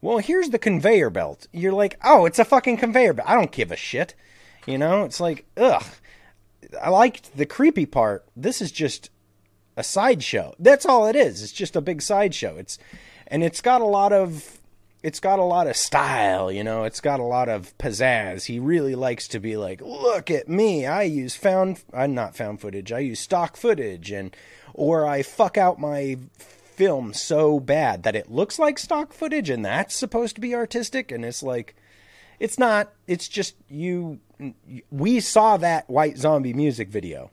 [0.00, 1.46] well, here's the conveyor belt.
[1.52, 3.28] You're like, "Oh, it's a fucking conveyor belt.
[3.28, 4.14] I don't give a shit."
[4.66, 5.04] You know?
[5.04, 5.84] It's like, "Ugh."
[6.82, 8.24] I liked the creepy part.
[8.36, 9.10] This is just
[9.76, 10.54] a sideshow.
[10.58, 11.42] That's all it is.
[11.42, 12.56] It's just a big sideshow.
[12.56, 12.78] It's
[13.26, 14.58] and it's got a lot of
[15.02, 16.84] it's got a lot of style, you know.
[16.84, 18.46] It's got a lot of pizzazz.
[18.46, 20.86] He really likes to be like, "Look at me.
[20.86, 22.92] I use found I'm not found footage.
[22.92, 24.34] I use stock footage and
[24.74, 26.18] or I fuck out my
[26.76, 31.10] film so bad that it looks like stock footage and that's supposed to be artistic
[31.10, 31.74] and it's like
[32.38, 32.92] it's not.
[33.06, 34.20] It's just you
[34.90, 37.30] we saw that White Zombie music video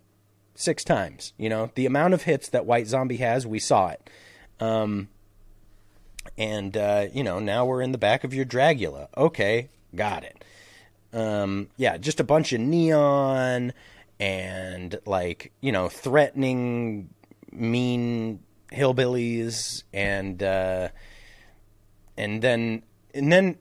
[0.56, 1.34] six times.
[1.38, 4.10] You know, the amount of hits that White Zombie has, we saw it.
[4.60, 5.10] Um,
[6.38, 9.08] and, uh, you know, now we're in the back of your Dragula.
[9.18, 10.44] Okay, got it.
[11.12, 13.74] Um, yeah, just a bunch of neon
[14.20, 17.10] and, like, you know, threatening,
[17.52, 18.40] mean
[18.74, 20.90] hillbillies and, uh,
[22.18, 22.84] and then,
[23.14, 23.58] and then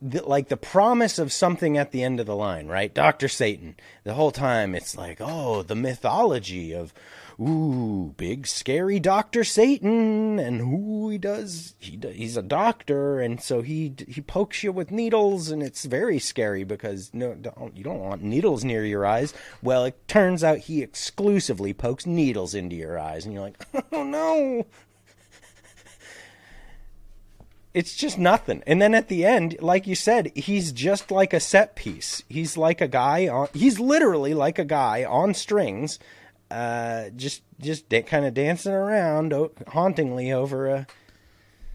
[0.00, 2.92] the, like the promise of something at the end of the line, right?
[2.92, 3.28] Dr.
[3.28, 3.76] Satan.
[4.04, 6.92] The whole time it's like, oh, the mythology of
[7.40, 9.44] ooh, big scary Dr.
[9.44, 14.72] Satan and who he does he he's a doctor and so he he pokes you
[14.72, 19.06] with needles and it's very scary because no don't, you don't want needles near your
[19.06, 19.32] eyes.
[19.62, 24.02] Well, it turns out he exclusively pokes needles into your eyes and you're like, "Oh
[24.02, 24.66] no."
[27.74, 28.62] It's just nothing.
[28.66, 32.22] And then at the end, like you said, he's just like a set piece.
[32.28, 33.48] He's like a guy on.
[33.54, 35.98] He's literally like a guy on strings,
[36.50, 40.86] uh, just just da- kind of dancing around o- hauntingly over a,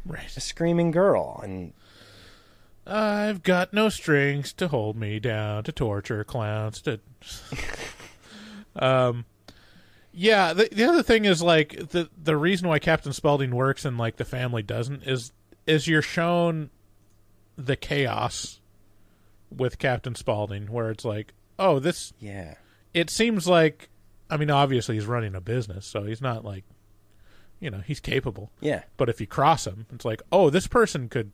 [0.06, 0.36] Right.
[0.36, 1.39] a screaming girl.
[1.43, 1.73] And
[2.86, 6.99] I've got no strings to hold me down to torture clowns to
[8.75, 9.25] um
[10.12, 13.97] yeah the, the other thing is like the the reason why captain spaulding works and
[13.97, 15.32] like the family doesn't is
[15.65, 16.69] is you're shown
[17.58, 18.60] the chaos
[19.56, 22.56] with captain spaulding where it's like oh this yeah,
[22.93, 23.89] it seems like
[24.30, 26.63] i mean obviously he's running a business so he's not like
[27.63, 28.52] you know he's capable.
[28.60, 31.32] Yeah, but if you cross him, it's like, oh, this person could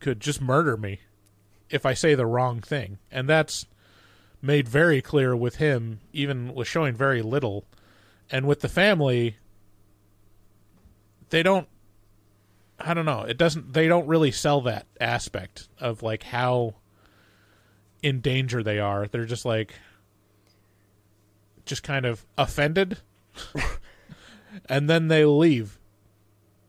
[0.00, 0.98] could just murder me
[1.70, 3.66] if I say the wrong thing, and that's
[4.42, 7.66] made very clear with him, even with showing very little,
[8.32, 9.36] and with the family,
[11.30, 11.68] they don't.
[12.78, 13.22] I don't know.
[13.22, 13.72] It doesn't.
[13.72, 16.74] They don't really sell that aspect of like how
[18.02, 19.06] in danger they are.
[19.06, 19.74] They're just like,
[21.64, 22.98] just kind of offended,
[24.68, 25.78] and then they leave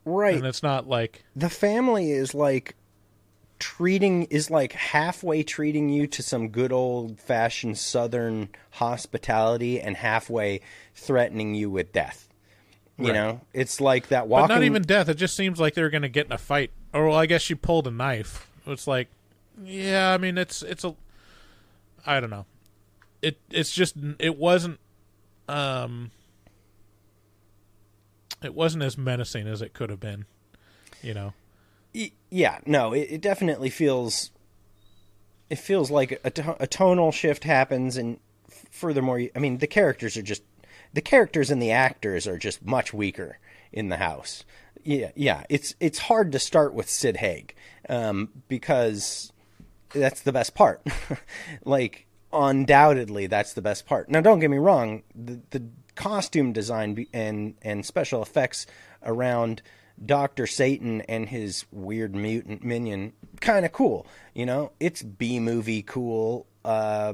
[0.08, 0.36] right.
[0.36, 2.76] and it's not like the family is like
[3.60, 10.62] treating is like halfway treating you to some good old fashioned southern hospitality and halfway
[10.94, 12.27] threatening you with death.
[13.00, 13.14] You Right.
[13.14, 14.48] know, it's like that walking.
[14.48, 16.72] but not even death it just seems like they're going to get in a fight
[16.94, 18.50] or well, I guess she pulled a knife.
[18.66, 19.08] It's like,
[19.64, 20.96] yeah, I mean, it's it's a,
[22.06, 22.46] I don't know,
[23.22, 24.80] it it's just it wasn't,
[25.48, 26.10] um,
[28.44, 30.26] it wasn't as menacing as it could have been,
[31.02, 31.34] you know.
[32.30, 34.32] Yeah, no, it, it definitely feels.
[35.50, 38.20] It feels like a, a tonal shift happens, and
[38.70, 40.44] furthermore, I mean, the characters are just
[40.98, 43.38] the characters and the actors are just much weaker
[43.72, 44.44] in the house.
[44.84, 47.54] Yeah, yeah, it's it's hard to start with Sid Haig
[47.88, 49.32] um, because
[49.94, 50.82] that's the best part.
[51.64, 54.10] like undoubtedly, that's the best part.
[54.10, 58.66] Now, don't get me wrong, the the costume design and and special effects
[59.04, 59.62] around
[60.04, 64.08] Doctor Satan and his weird mutant minion kind of cool.
[64.34, 67.14] You know, it's B movie cool, uh,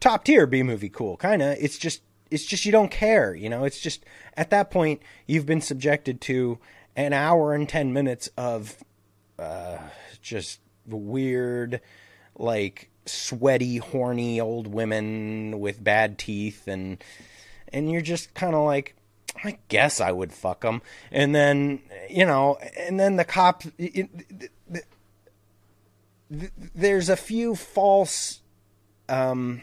[0.00, 1.18] top tier B movie cool.
[1.18, 1.58] Kind of.
[1.60, 2.00] It's just
[2.30, 3.34] it's just you don't care.
[3.34, 4.04] You know, it's just
[4.36, 6.58] at that point you've been subjected to
[6.96, 8.76] an hour and ten minutes of
[9.38, 9.78] uh,
[10.22, 11.80] just weird,
[12.36, 17.02] like sweaty, horny old women with bad teeth and
[17.72, 18.96] and you're just kind of like
[19.44, 20.82] I guess I would fuck them.
[21.10, 23.62] And then, you know, and then the cop.
[23.78, 24.08] It,
[24.68, 24.84] it,
[26.74, 28.40] there's a few false,
[29.08, 29.62] um,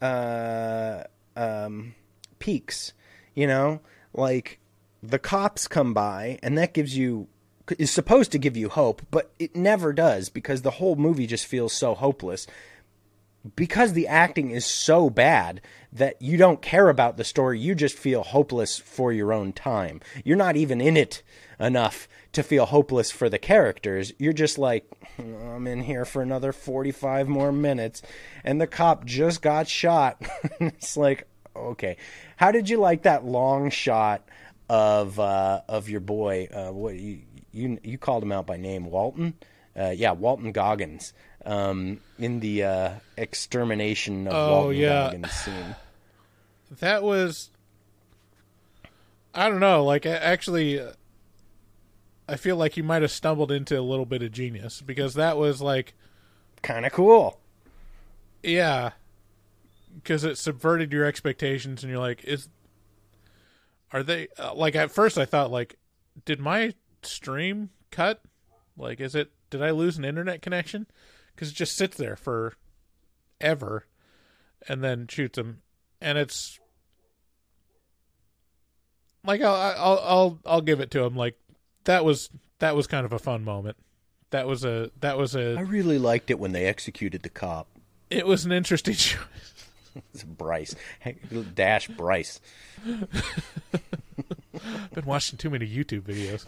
[0.00, 1.04] uh,
[1.36, 1.94] um,
[2.38, 2.92] peaks,
[3.34, 3.80] you know,
[4.12, 4.58] like
[5.02, 7.28] the cops come by, and that gives you
[7.78, 11.46] is supposed to give you hope, but it never does because the whole movie just
[11.46, 12.46] feels so hopeless
[13.56, 15.60] because the acting is so bad
[15.92, 20.00] that you don't care about the story, you just feel hopeless for your own time.
[20.24, 21.22] You're not even in it
[21.60, 24.12] enough to feel hopeless for the characters.
[24.18, 28.02] You're just like, I'm in here for another 45 more minutes,
[28.42, 30.20] and the cop just got shot.
[30.60, 31.96] it's like, okay.
[32.36, 34.28] How did you like that long shot
[34.68, 36.48] of uh, of your boy?
[36.52, 37.20] Uh, what you
[37.52, 39.34] you you called him out by name, Walton?
[39.78, 41.12] Uh, yeah, Walton Goggins
[41.44, 45.04] um, in the uh, extermination of Oh, Walton yeah.
[45.06, 45.76] Goggins scene.
[46.80, 47.50] That was,
[49.34, 49.84] I don't know.
[49.84, 50.92] Like, actually, uh,
[52.28, 55.36] I feel like you might have stumbled into a little bit of genius because that
[55.36, 55.94] was like,
[56.62, 57.38] Kind of cool.
[58.42, 58.92] yeah,
[59.94, 62.48] because it subverted your expectations, and you're like, is,
[63.92, 64.74] are they uh, like?
[64.74, 65.76] At first, I thought like,
[66.24, 66.72] did my
[67.02, 68.22] stream cut?
[68.78, 69.30] Like, is it?
[69.50, 70.86] Did I lose an internet connection?
[71.34, 72.54] Because it just sits there for
[73.40, 73.86] ever,
[74.68, 75.62] and then shoots him,
[76.00, 76.58] and it's
[79.24, 81.16] like I'll I'll I'll I'll give it to him.
[81.16, 81.36] Like
[81.84, 83.76] that was that was kind of a fun moment.
[84.30, 87.68] That was a that was a I really liked it when they executed the cop.
[88.10, 89.20] it was an interesting choice.
[90.12, 90.74] It's Bryce.
[91.54, 92.40] Dash Bryce.
[92.84, 93.06] Been
[95.04, 96.46] watching too many YouTube videos.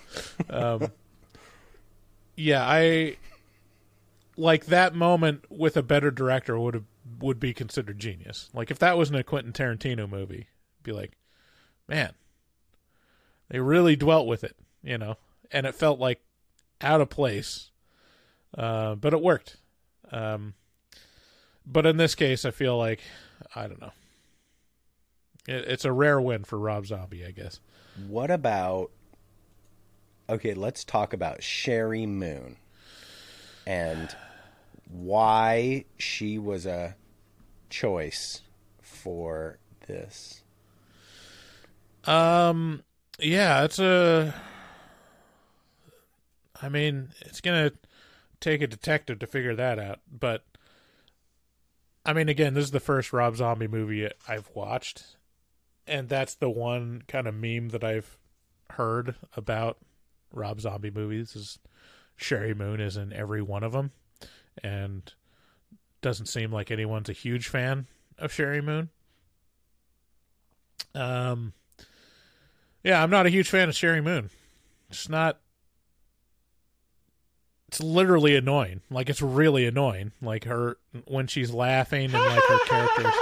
[0.52, 0.90] Um,
[2.34, 3.16] yeah, I
[4.36, 6.84] like that moment with a better director would have
[7.18, 8.50] would be considered genius.
[8.52, 10.48] Like if that wasn't a Quentin Tarantino movie,
[10.82, 11.12] be like,
[11.88, 12.12] man,
[13.48, 15.16] they really dwelt with it, you know,
[15.50, 16.20] and it felt like
[16.80, 17.70] out of place,
[18.56, 19.56] uh, but it worked.
[20.12, 20.54] Um,
[21.66, 23.00] but in this case, I feel like
[23.54, 23.92] I don't know.
[25.48, 27.60] It, it's a rare win for Rob Zombie, I guess.
[28.08, 28.90] What about?
[30.28, 32.56] Okay, let's talk about Sheri Moon
[33.66, 34.14] and
[34.88, 36.96] why she was a
[37.70, 38.42] choice
[38.80, 40.42] for this.
[42.04, 42.82] Um,
[43.18, 44.34] yeah, it's a.
[46.60, 47.72] I mean, it's gonna
[48.40, 50.44] take a detective to figure that out, but
[52.04, 55.16] I mean, again, this is the first Rob Zombie movie I've watched,
[55.86, 58.16] and that's the one kind of meme that I've
[58.70, 59.78] heard about
[60.32, 61.58] Rob Zombie movies is
[62.18, 63.90] Sheri Moon is in every one of them,
[64.62, 65.12] and
[66.00, 67.86] doesn't seem like anyone's a huge fan
[68.18, 68.90] of Sheri Moon.
[70.94, 71.52] Um,
[72.82, 74.30] yeah, I'm not a huge fan of Sheri Moon.
[74.90, 75.40] It's not.
[77.68, 78.82] It's literally annoying.
[78.90, 80.12] Like it's really annoying.
[80.22, 83.12] Like her when she's laughing and like her characters.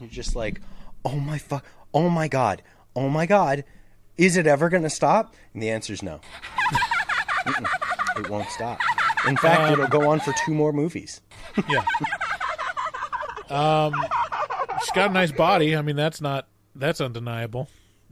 [0.00, 0.62] You're just like,
[1.04, 2.62] oh my fuck, oh my god,
[2.96, 3.64] oh my god,
[4.20, 5.34] is it ever going to stop?
[5.54, 6.20] And the answer is no.
[8.16, 8.78] It won't stop.
[9.26, 11.22] In fact, it'll go on for two more movies.
[11.68, 11.84] Yeah.
[13.48, 13.94] Um,
[14.80, 15.74] she's got a nice body.
[15.74, 17.68] I mean, that's not that's undeniable,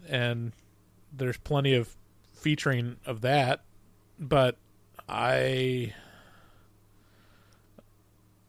[0.09, 0.53] and
[1.13, 1.95] there's plenty of
[2.33, 3.63] featuring of that.
[4.19, 4.57] But
[5.09, 5.95] I,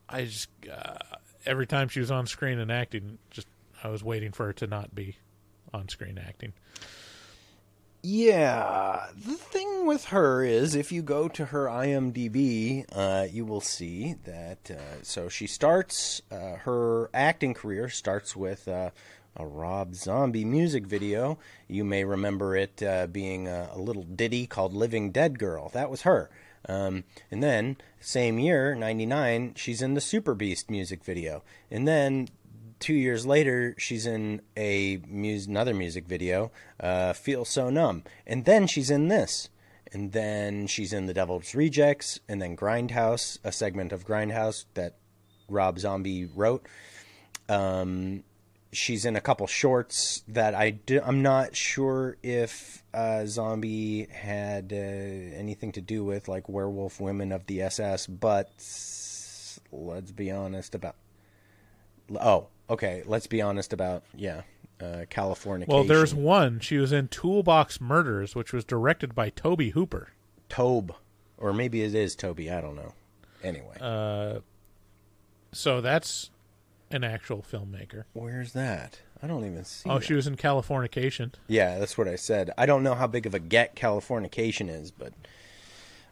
[0.08, 0.98] I just uh,
[1.46, 3.48] every time she was on screen and acting, just
[3.84, 5.18] I was waiting for her to not be
[5.74, 6.54] on-screen acting.
[8.02, 13.60] Yeah, the thing with her is if you go to her IMDb, uh, you will
[13.60, 14.72] see that.
[14.72, 18.92] Uh, so she starts uh, her acting career starts with uh,
[19.36, 21.40] a Rob Zombie music video.
[21.68, 25.90] You may remember it uh, being a, a little ditty called "Living Dead Girl." That
[25.90, 26.30] was her.
[26.68, 31.44] Um, and then same year, '99, she's in the Super Beast music video.
[31.70, 32.30] And then
[32.80, 38.68] two years later, she's in a another music video, uh, "Feel So Numb," and then
[38.68, 39.50] she's in this,
[39.92, 44.96] and then she's in "The Devil's Rejects," and then "Grindhouse," a segment of "Grindhouse" that
[45.48, 46.66] Rob Zombie wrote.
[47.48, 48.24] Um,
[48.72, 54.72] she's in a couple shorts that I do, I'm not sure if uh, Zombie had
[54.72, 58.50] uh, anything to do with, like Werewolf Women of the SS, but
[59.72, 60.96] let's be honest about.
[62.20, 63.04] Oh, okay.
[63.06, 64.42] Let's be honest about yeah,
[64.82, 65.66] uh, California.
[65.70, 66.60] Well, there's one.
[66.60, 70.10] She was in Toolbox Murders, which was directed by Toby Hooper.
[70.50, 70.94] Tobe,
[71.38, 72.50] or maybe it is Toby.
[72.52, 72.94] I don't know.
[73.44, 74.40] Anyway, Uh,
[75.52, 76.30] so that's
[76.92, 78.04] an actual filmmaker.
[78.14, 79.00] where's that?
[79.22, 79.90] I don't even see.
[79.90, 80.06] Oh, that.
[80.06, 81.34] she was in Californication.
[81.48, 82.52] Yeah, that's what I said.
[82.58, 85.14] I don't know how big of a get Californication is, but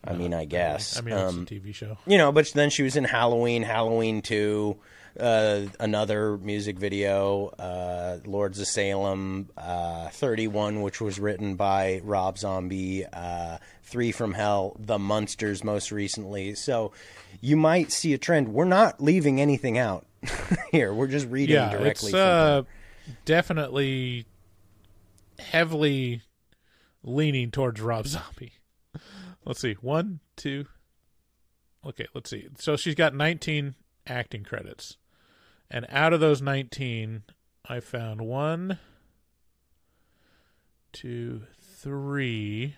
[0.04, 0.98] I mean, I guess.
[0.98, 1.98] I mean, it's Um, a TV show.
[2.06, 4.78] you know, but then she was in Halloween, Halloween 2,
[5.20, 12.38] uh, another music video, uh, Lords of Salem, uh, 31, which was written by Rob
[12.38, 16.56] Zombie, uh, Three from Hell, The Munsters most recently.
[16.56, 16.92] So
[17.42, 18.50] you might see a trend.
[18.50, 20.06] We're not leaving anything out
[20.72, 20.94] here.
[20.94, 22.64] We're just reading Yeah, directly it's uh,
[23.26, 24.26] definitely
[25.40, 26.22] heavily
[27.04, 28.54] leaning towards Rob Zombie.
[29.46, 30.66] Let's see, one, two.
[31.86, 32.48] Okay, let's see.
[32.58, 34.98] So she's got 19 acting credits,
[35.70, 37.24] and out of those 19,
[37.66, 38.80] I found one,
[40.94, 42.76] two, three,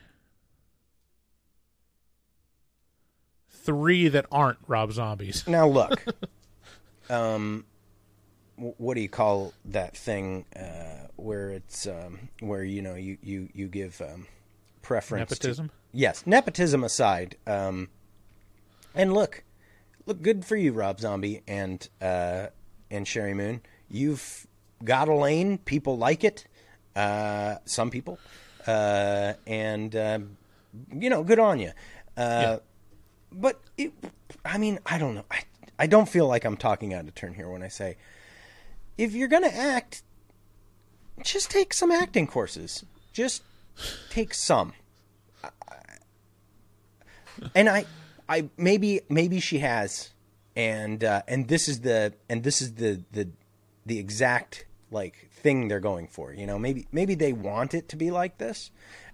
[3.50, 5.48] three that aren't Rob Zombies.
[5.48, 6.04] Now look,
[7.10, 7.66] um,
[8.56, 13.50] what do you call that thing uh, where it's um, where you know you you
[13.54, 14.28] you give um,
[14.82, 15.70] preference Nepotism?
[15.70, 17.38] To, yes, nepotism aside.
[17.46, 17.90] Um,
[18.96, 19.44] and look,
[20.06, 22.48] look good for you, Rob Zombie and uh,
[22.92, 23.62] and Sheri Moon.
[23.90, 24.48] You've
[24.84, 25.58] got a lane.
[25.60, 26.46] People like it.
[26.96, 28.20] Uh, some people,
[28.68, 30.38] uh, and um
[30.94, 31.72] you know, good on you.
[32.18, 32.58] Uh,
[33.32, 33.94] but it,
[34.46, 35.26] I mean, I don't know.
[35.32, 35.44] I,
[35.78, 37.98] I don't feel like I'm talking out of turn here when I say
[38.98, 40.04] if you're going to act,
[41.24, 42.86] just take some acting courses.
[43.14, 43.44] Just
[44.10, 44.74] take some.
[47.56, 47.86] And I,
[48.28, 50.10] I maybe maybe she has,
[50.60, 53.30] and uh, and this is the and this is the the
[53.86, 56.34] the exact like thing they're going for.
[56.34, 58.70] You know, maybe maybe they want it to be like this,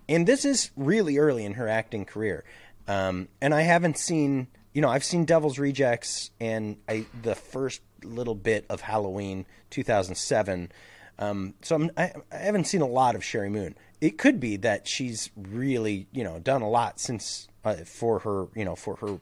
[0.09, 2.43] and this is really early in her acting career.
[2.87, 7.81] Um, and I haven't seen, you know, I've seen Devil's Rejects and I the first
[8.03, 10.71] little bit of Halloween 2007.
[11.17, 13.75] Um, so I'm, I, I haven't seen a lot of Sheri Moon.
[14.01, 18.47] It could be that she's really, you know, done a lot since uh, for her,
[18.55, 19.19] you know, for her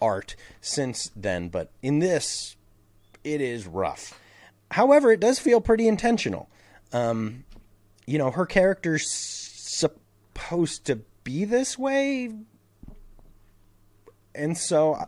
[0.00, 1.48] art since then.
[1.48, 2.56] But in this,
[3.22, 4.18] it is rough.
[4.70, 6.50] However, it does feel pretty intentional.
[6.92, 7.44] Um,
[8.06, 12.30] you know, her character's supposed to be this way,
[14.34, 14.98] and so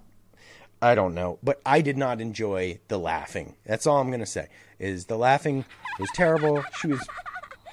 [0.80, 3.56] I don't know, but I did not enjoy the laughing.
[3.64, 4.48] That's all I'm gonna say.
[4.78, 5.64] Is the laughing
[5.98, 6.62] was terrible.
[6.78, 7.06] She was,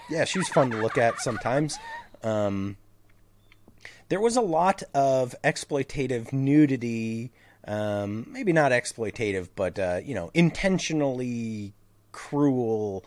[0.10, 1.78] yeah, she was fun to look at sometimes.
[2.24, 2.78] Um,
[4.14, 7.32] there was a lot of exploitative nudity.
[7.68, 11.74] Um, maybe not exploitative, but uh, you know, intentionally
[12.12, 13.06] cruel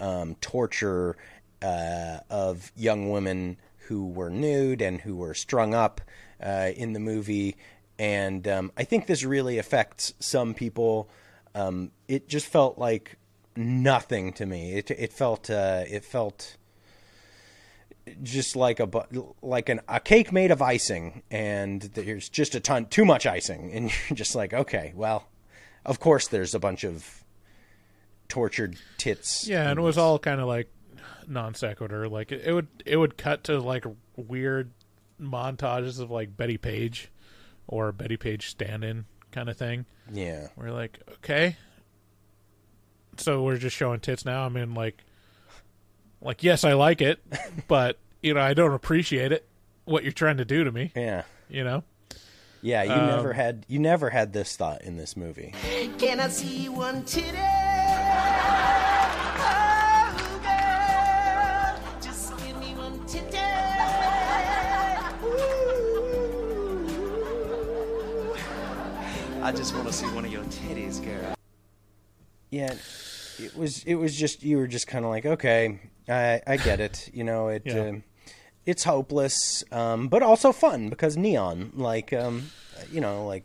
[0.00, 1.14] um, torture
[1.60, 6.00] uh, of young women who were nude and who were strung up
[6.42, 7.56] uh, in the movie.
[7.98, 11.10] And um, I think this really affects some people.
[11.54, 13.18] Um, it just felt like
[13.56, 14.72] nothing to me.
[14.72, 16.56] It it felt uh, it felt
[18.22, 18.88] just like a
[19.42, 23.72] like an a cake made of icing, and there's just a ton too much icing,
[23.74, 25.28] and you're just like, okay, well,
[25.84, 27.24] of course there's a bunch of
[28.28, 29.46] tortured tits.
[29.46, 30.68] Yeah, and it was all kind of like
[31.26, 32.08] non sequitur.
[32.08, 33.84] Like it, it would it would cut to like
[34.16, 34.70] weird
[35.20, 37.10] montages of like Bettie Page
[37.66, 39.86] or Bettie Page stand-in kind of thing.
[40.12, 40.48] Yeah.
[40.56, 41.56] We're like, okay,
[43.16, 44.44] so we're just showing tits now.
[44.44, 45.04] I mean, like,
[46.20, 47.20] like, yes, I like it,
[47.68, 49.46] but you know, I don't appreciate it.
[49.84, 50.92] What you're trying to do to me?
[50.96, 51.22] Yeah.
[51.48, 51.84] You know.
[52.62, 55.54] Yeah, you um, never had you never had this thought in this movie.
[55.98, 57.30] Can I see one today,
[59.38, 63.06] oh, girl, just give me one
[69.42, 71.36] I just want to see one of your titties, girl.
[72.50, 72.74] Yeah
[73.38, 76.80] it was it was just you were just kind of like, okay, I I get
[76.80, 77.10] it.
[77.12, 77.80] You know, it Yeah.
[77.88, 78.04] um
[78.64, 81.70] it's hopeless, um, but also fun because neon.
[81.76, 82.50] Like, um,
[82.90, 83.44] you know, like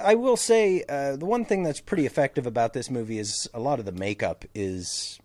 [0.00, 3.58] I will say uh, the one thing that's pretty effective about this movie is a
[3.58, 5.18] lot of the makeup is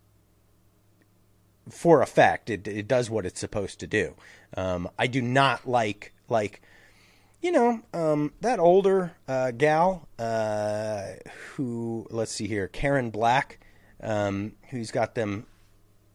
[1.70, 2.50] for effect.
[2.50, 4.14] It it does what it's supposed to do.
[4.56, 6.60] Um, I do not like like
[7.40, 11.04] you know, um, that older uh, gal uh,
[11.54, 13.60] who, let's see here, Karen Black,
[14.02, 15.46] um, who's got them,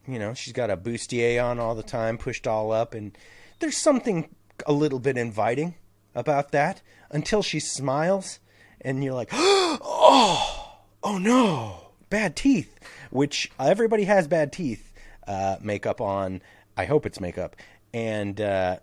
[0.08, 3.18] you know, she's got a bustier on all the time, pushed all up, and
[3.60, 4.30] there's something
[4.68, 5.76] a little bit inviting
[6.14, 8.40] about that until she smiles,
[8.82, 12.80] and you're like, oh, oh no, bad teeth,
[13.12, 14.92] which everybody has bad teeth
[15.26, 16.42] uh, makeup on.
[16.76, 17.56] I hope it's makeup,
[17.94, 18.80] and uh,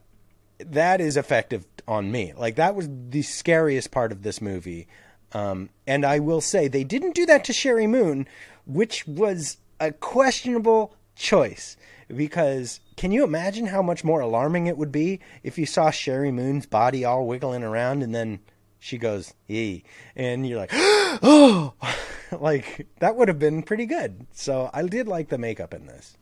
[0.66, 2.32] that is effective on me.
[2.36, 4.88] Like that was the scariest part of this movie.
[5.32, 8.26] Um, and I will say they didn't do that to Sheri Moon,
[8.66, 11.76] which was a questionable choice
[12.14, 16.32] because can you imagine how much more alarming it would be if you saw Sheri
[16.32, 18.40] Moon's body all wiggling around and then
[18.78, 19.82] she goes ee
[20.16, 21.74] and you're like oh
[22.40, 24.26] like that would have been pretty good.
[24.32, 26.16] So I did like the makeup in this.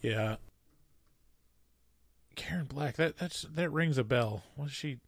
[0.00, 0.36] Yeah.
[2.36, 4.42] Karen Black, that that's that rings a bell.
[4.56, 4.98] Was she?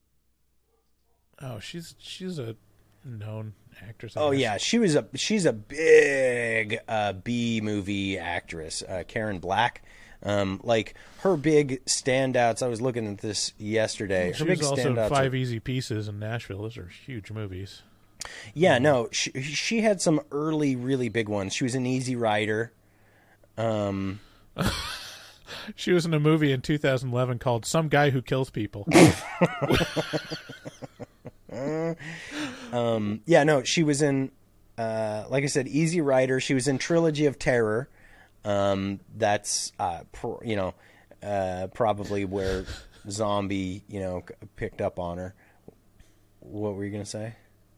[1.41, 2.57] Oh, she's she's a
[3.05, 3.55] known
[3.87, 4.16] actress.
[4.16, 4.41] I Oh guess.
[4.41, 9.83] yeah, she was a she's a big uh, B movie actress, uh, Karen Black.
[10.22, 12.62] Um, like her big standouts.
[12.62, 14.33] I was looking at this yesterday.
[14.33, 15.11] She her big was also standouts.
[15.11, 16.62] Five are- Easy Pieces in Nashville.
[16.62, 17.83] Those are huge movies.
[18.55, 21.53] yeah, no, she she had some early really big ones.
[21.55, 22.72] She was an Easy Rider.
[23.59, 24.20] Um,
[25.75, 28.87] She was in a movie in 2011 called "Some Guy Who Kills People."
[32.73, 34.31] um, yeah, no, she was in.
[34.79, 36.41] Uh, like I said, Easy Rider.
[36.41, 37.89] She was in Trilogy of Terror.
[38.45, 40.75] Um, that's uh, pro, you know,
[41.23, 42.65] uh, probably where
[43.09, 45.35] Zombie, you know, c- picked up on her.
[46.41, 47.35] What were you gonna say?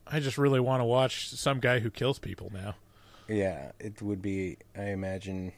[0.06, 2.74] I just really want to watch "Some Guy Who Kills People" now.
[3.28, 4.58] Yeah, it would be.
[4.76, 5.52] I imagine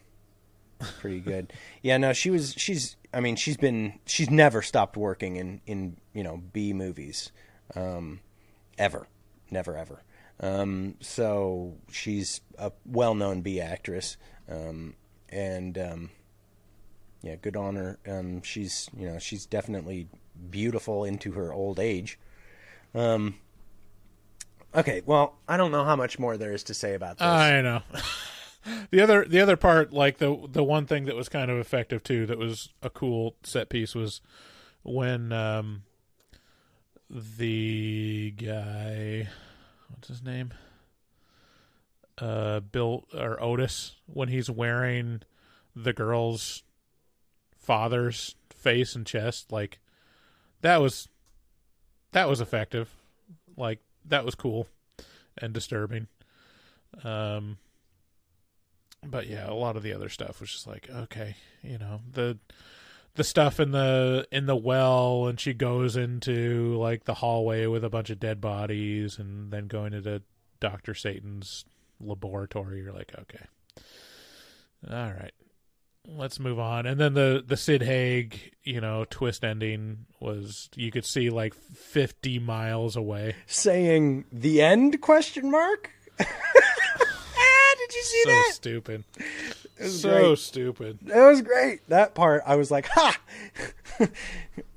[1.00, 1.52] pretty good.
[1.82, 2.54] yeah, no, she was.
[2.56, 2.96] She's.
[3.12, 3.98] I mean, she's been.
[4.06, 7.32] She's never stopped working in in you know B movies,
[7.74, 8.20] um,
[8.78, 9.06] ever,
[9.50, 10.02] never ever.
[10.40, 14.16] Um, so she's a well-known B actress,
[14.48, 14.94] um,
[15.28, 16.10] and um,
[17.22, 17.98] yeah, good on her.
[18.08, 20.08] Um, she's you know she's definitely
[20.50, 22.18] beautiful into her old age.
[22.94, 23.36] Um,
[24.74, 27.26] okay, well, I don't know how much more there is to say about this.
[27.26, 27.82] I know.
[28.90, 32.02] the other the other part, like the the one thing that was kind of effective
[32.02, 34.20] too, that was a cool set piece was
[34.82, 35.82] when um
[37.08, 39.28] the guy
[39.88, 40.52] what's his name?
[42.18, 45.22] Uh Bill or Otis when he's wearing
[45.74, 46.62] the girl's
[47.58, 49.78] father's face and chest, like
[50.60, 51.08] that was
[52.12, 52.94] that was effective.
[53.56, 54.66] Like that was cool
[55.38, 56.08] and disturbing.
[57.02, 57.58] Um
[59.04, 62.38] but yeah, a lot of the other stuff was just like, okay, you know, the
[63.14, 67.84] the stuff in the in the well and she goes into like the hallway with
[67.84, 70.22] a bunch of dead bodies and then going into
[70.60, 70.94] Dr.
[70.94, 71.64] Satan's
[72.00, 73.44] laboratory, you're like, okay.
[74.88, 75.32] All right.
[76.06, 76.86] Let's move on.
[76.86, 81.54] And then the the Sid Haig, you know, twist ending was you could see like
[81.54, 83.34] 50 miles away.
[83.46, 85.90] saying the end question mark
[87.90, 88.50] did you see so that?
[88.54, 89.04] stupid.
[89.80, 90.38] was So great.
[90.38, 90.98] stupid.
[91.02, 91.86] that was great.
[91.88, 93.16] That part i was like ha!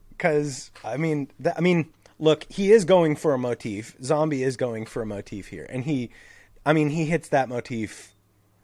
[0.09, 1.89] Because i mean th- i mean
[2.19, 3.95] look he is going for a motif.
[4.01, 5.65] Zombie is going for a motif here.
[5.69, 6.09] And he
[6.65, 8.13] i mean he hits that motif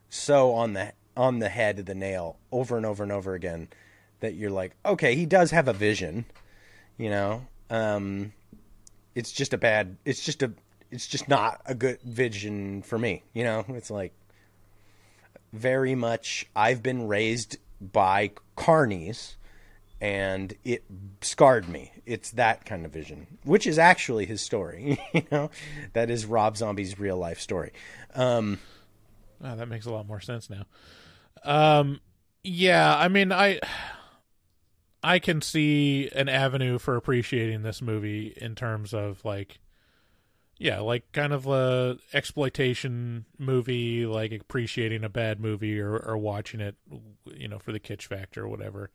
[0.10, 3.68] so on the on the head of the nail over and over and over again
[4.22, 6.26] that you're like okay he does have a vision
[6.98, 7.46] you know?
[7.70, 8.34] Um
[9.16, 10.52] it's just a bad it's just a
[10.92, 13.66] it's just not a good vision for me you know?
[13.70, 14.14] It's like
[15.52, 19.36] very much i've been raised by carnies
[20.02, 20.86] and it
[21.20, 21.92] scarred me.
[22.06, 25.50] It's that kind of vision which is actually his story you know?
[25.94, 27.72] That is rob zombie's real life story.
[28.16, 28.60] Um
[29.44, 30.66] Oh, that makes a lot more sense now.
[31.44, 32.02] Um,
[32.44, 33.60] yeah, I mean, I
[35.02, 39.60] I can see an avenue for appreciating this movie in terms of like,
[40.60, 46.60] yeah, like kind of a exploitation movie, like appreciating a bad movie or or watching
[46.60, 46.76] it,
[47.26, 48.92] you know, for the kitsch factor or whatever,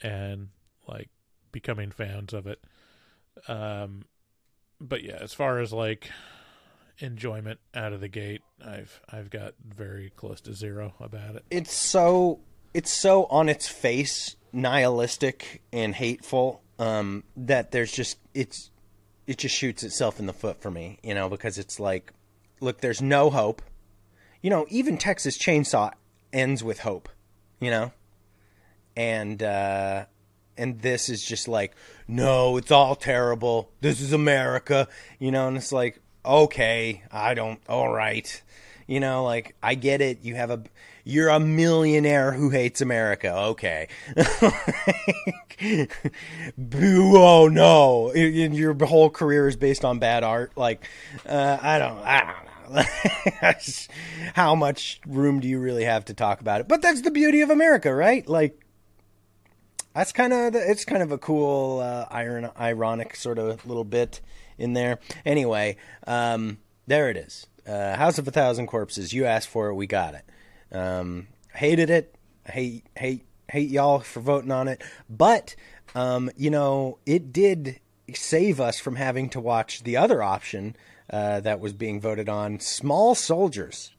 [0.00, 0.48] and
[0.86, 1.10] like
[1.50, 2.62] becoming fans of it.
[3.48, 4.04] Um,
[4.80, 6.08] but yeah, as far as like
[6.98, 11.44] enjoyment out of the gate, I've I've got very close to zero about it.
[11.50, 12.38] it's so
[12.72, 18.70] it's so on its face nihilistic and hateful um, that there's just it's
[19.26, 22.12] it just shoots itself in the foot for me, you know, because it's like,
[22.60, 23.62] look, there's no hope.
[24.42, 25.92] You know, even Texas Chainsaw
[26.32, 27.08] ends with hope,
[27.60, 27.92] you know,
[28.96, 30.04] and uh,
[30.56, 31.74] and this is just like,
[32.06, 33.70] no, it's all terrible.
[33.80, 38.42] This is America, you know, and it's like, okay, I don't, all right,
[38.86, 40.22] you know, like I get it.
[40.22, 40.62] You have a,
[41.08, 43.32] you're a millionaire who hates America.
[43.32, 43.86] Okay,
[46.58, 47.12] boo!
[47.16, 50.52] Oh no, y- your whole career is based on bad art.
[50.56, 50.84] Like,
[51.24, 52.82] uh, I don't, I don't know.
[54.34, 56.66] How much room do you really have to talk about it?
[56.68, 58.26] But that's the beauty of America, right?
[58.28, 58.60] Like,
[59.94, 64.20] that's kind of it's kind of a cool uh, iron, ironic sort of little bit
[64.58, 64.98] in there.
[65.24, 65.76] Anyway,
[66.06, 67.46] um, there it is.
[67.64, 69.12] Uh, House of a Thousand Corpses.
[69.12, 70.24] You asked for it, we got it.
[70.72, 72.14] Um, hated it.
[72.46, 75.54] Hate hate hate y'all for voting on it, but
[75.94, 77.80] um, you know it did
[78.14, 80.76] save us from having to watch the other option
[81.10, 83.92] uh, that was being voted on, Small Soldiers.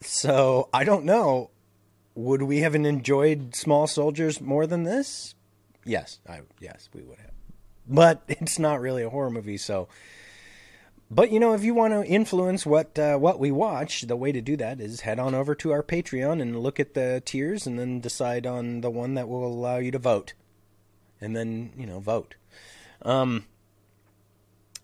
[0.00, 1.50] So I don't know.
[2.14, 5.34] Would we have enjoyed Small Soldiers more than this?
[5.84, 7.32] Yes, I yes we would have.
[7.86, 9.88] But it's not really a horror movie, so.
[11.10, 14.32] But you know, if you want to influence what uh, what we watch, the way
[14.32, 17.66] to do that is head on over to our Patreon and look at the tiers,
[17.66, 20.32] and then decide on the one that will allow you to vote,
[21.20, 22.34] and then you know vote.
[23.02, 23.44] Um,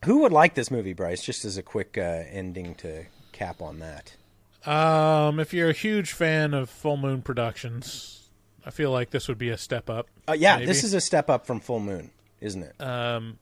[0.05, 1.23] who would like this movie, Bryce?
[1.23, 4.17] Just as a quick uh, ending to cap on that.
[4.65, 8.29] Um, if you're a huge fan of Full Moon Productions,
[8.65, 10.09] I feel like this would be a step up.
[10.29, 10.67] Uh, yeah, maybe.
[10.67, 12.81] this is a step up from Full Moon, isn't it?
[12.81, 13.39] Um,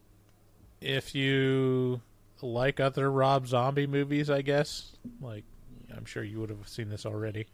[0.81, 2.01] if you
[2.43, 5.45] like other Rob Zombie movies, I guess, like
[5.97, 7.47] I'm sure you would have seen this already.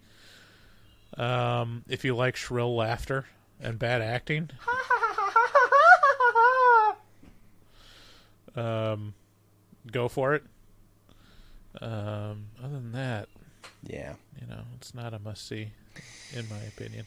[1.17, 3.27] Um, if you like shrill laughter
[3.61, 4.51] and bad acting,
[8.57, 9.15] um,
[9.91, 10.45] go for it.
[11.81, 13.29] Um, other than that,
[13.83, 15.71] yeah, you know, it's not a must see,
[16.35, 17.07] in my opinion.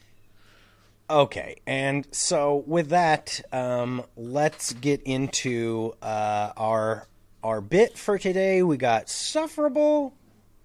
[1.10, 7.08] Okay, and so with that, um, let's get into uh, our
[7.44, 8.64] our bit for today.
[8.64, 10.14] We got sufferable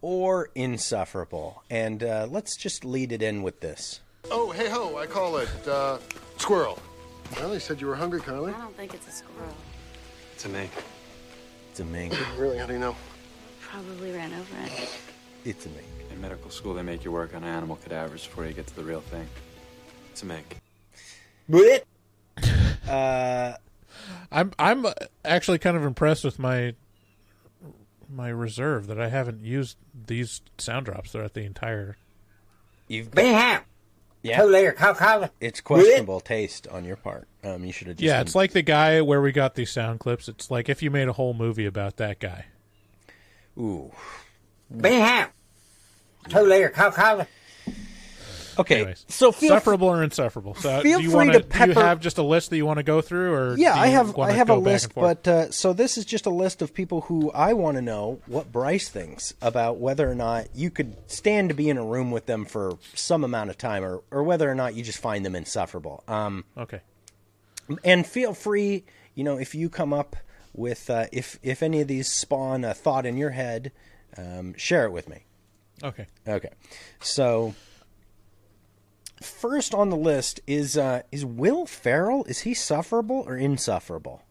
[0.00, 4.00] or insufferable, and uh, let's just lead it in with this.
[4.30, 5.98] Oh, hey ho, I call it uh,
[6.36, 6.78] squirrel.
[7.36, 8.52] Well, they said you were hungry, Carly.
[8.52, 9.54] I don't think it's a squirrel.
[10.32, 10.70] It's a mink.
[11.70, 12.14] It's a mink.
[12.38, 12.58] Really?
[12.58, 12.96] How do you know?
[13.60, 14.90] Probably ran over it.
[15.44, 15.86] It's a mink.
[16.12, 18.84] In medical school, they make you work on animal cadavers before you get to the
[18.84, 19.26] real thing.
[20.10, 20.58] It's a mink.
[22.88, 23.54] Uh,
[24.32, 24.86] I'm I'm
[25.24, 26.74] actually kind of impressed with my
[28.10, 29.76] my reserve that I haven't used
[30.06, 31.96] these sound drops throughout the entire.
[32.88, 33.62] you've been ham.
[34.22, 35.30] yeah, Two layer cow collar.
[35.40, 37.26] it's questionable taste on your part.
[37.42, 40.00] Um, you should have just Yeah, it's like the guy where we got these sound
[40.00, 40.28] clips.
[40.28, 42.46] It's like if you made a whole movie about that guy.
[43.58, 43.90] ooh.
[44.74, 45.28] Be ham.
[46.28, 47.26] Two layer cow collar.
[48.58, 50.54] Okay, Anyways, so feel sufferable or insufferable.
[50.54, 52.66] So feel do you free want to Do you have just a list that you
[52.66, 55.72] want to go through, or Yeah, I have I have a list, but uh, so
[55.72, 59.34] this is just a list of people who I want to know what Bryce thinks
[59.42, 62.78] about whether or not you could stand to be in a room with them for
[62.94, 66.04] some amount of time, or or whether or not you just find them insufferable.
[66.06, 66.80] Um, okay.
[67.82, 68.84] and feel free,
[69.14, 70.16] you know, if you come up
[70.52, 73.72] with uh, if if any of these spawn a thought in your head,
[74.16, 75.24] um, share it with me.
[75.82, 76.06] Okay.
[76.26, 76.50] Okay,
[77.00, 77.54] so
[79.24, 82.24] first on the list is uh, is Will Ferrell.
[82.24, 84.22] Is he sufferable or insufferable?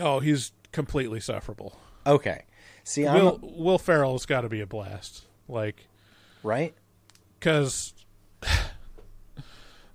[0.00, 1.78] Oh, he's completely sufferable.
[2.06, 2.44] Okay.
[2.84, 5.26] See, I'm Will Will Ferrell's got to be a blast.
[5.48, 5.86] Like,
[6.42, 6.74] right?
[7.38, 7.94] Because,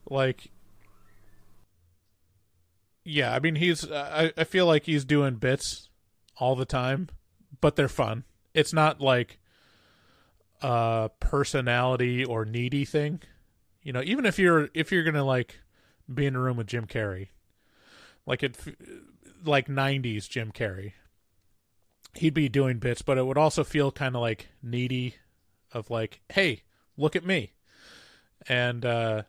[0.09, 0.51] like,
[3.03, 3.89] yeah, I mean, he's.
[3.89, 5.89] I I feel like he's doing bits
[6.37, 7.09] all the time,
[7.61, 8.23] but they're fun.
[8.53, 9.39] It's not like
[10.61, 13.21] a personality or needy thing.
[13.81, 15.59] You know, even if you're if you're gonna like
[16.13, 17.29] be in a room with Jim Carrey,
[18.25, 18.57] like it,
[19.43, 20.93] like '90s Jim Carrey,
[22.15, 25.15] he'd be doing bits, but it would also feel kind of like needy,
[25.71, 26.63] of like, hey,
[26.97, 27.53] look at me,
[28.47, 29.23] and uh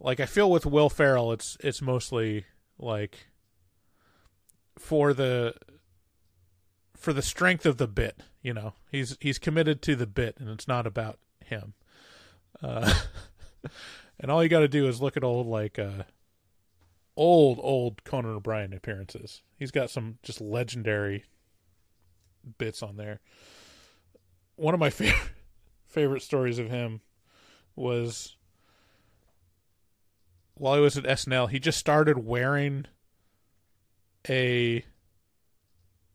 [0.00, 2.44] like I feel with Will Ferrell, it's it's mostly
[2.78, 3.28] like
[4.78, 5.54] for the
[6.96, 8.74] for the strength of the bit, you know.
[8.90, 11.74] He's he's committed to the bit, and it's not about him.
[12.62, 12.92] Uh,
[14.20, 16.04] and all you got to do is look at old like uh,
[17.16, 19.42] old old Conan O'Brien appearances.
[19.56, 21.24] He's got some just legendary
[22.58, 23.20] bits on there.
[24.56, 25.30] One of my favorite
[25.86, 27.00] favorite stories of him
[27.76, 28.36] was
[30.54, 32.86] while he was at SNL, he just started wearing
[34.28, 34.84] a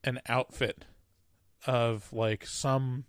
[0.04, 0.86] an outfit
[1.66, 3.04] of like some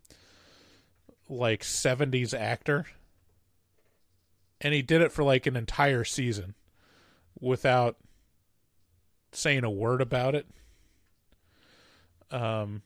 [1.28, 2.86] like 70s actor
[4.60, 6.54] and he did it for like an entire season
[7.40, 7.96] without
[9.32, 10.46] saying a word about it
[12.30, 12.82] um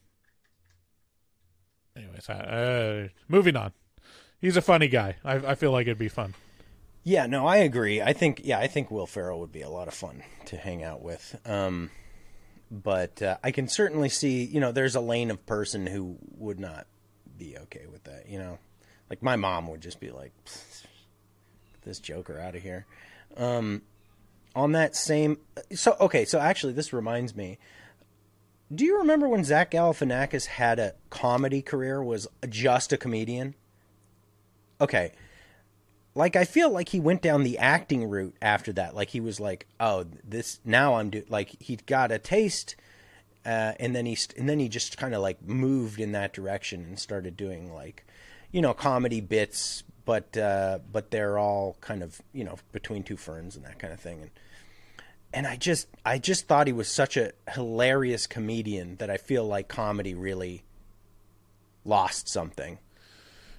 [1.95, 3.71] anyways uh, moving on
[4.39, 6.33] he's a funny guy I, I feel like it'd be fun
[7.05, 8.01] Yeah, no, I agree.
[8.01, 10.83] I think yeah, I think Will Ferrell would be a lot of fun to hang
[10.83, 11.35] out with.
[11.45, 11.89] Um,
[12.71, 16.61] but uh, I can certainly see, you know, there's a lane of person who would
[16.61, 16.87] not
[17.37, 18.29] be okay with that.
[18.29, 18.57] You know,
[19.09, 20.31] like my mom would just be like,
[21.85, 22.85] "This Joker out of here."
[23.37, 23.81] Um,
[24.55, 25.39] on that same,
[25.73, 27.57] so okay, so actually, this reminds me.
[28.73, 32.03] Do you remember when Zach Galifianakis had a comedy career?
[32.03, 33.55] Was just a comedian?
[34.81, 35.11] Okay,
[36.15, 38.95] like I feel like he went down the acting route after that.
[38.95, 42.75] Like he was like, "Oh, this now I'm do like he got a taste,
[43.45, 46.33] uh, and then he st- and then he just kind of like moved in that
[46.33, 48.05] direction and started doing like,
[48.51, 53.17] you know, comedy bits, but uh, but they're all kind of you know between two
[53.17, 54.21] ferns and that kind of thing.
[54.21, 54.31] And
[55.33, 59.45] and I just I just thought he was such a hilarious comedian that I feel
[59.45, 60.63] like comedy really
[61.85, 62.79] lost something.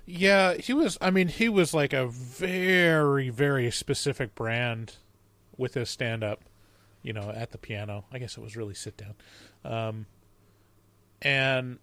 [0.06, 0.98] Yeah, he was.
[1.00, 4.96] I mean, he was like a very, very specific brand
[5.56, 6.42] with his stand up,
[7.02, 8.04] you know, at the piano.
[8.12, 9.14] I guess it was really sit down.
[9.64, 10.06] Um,
[11.22, 11.78] and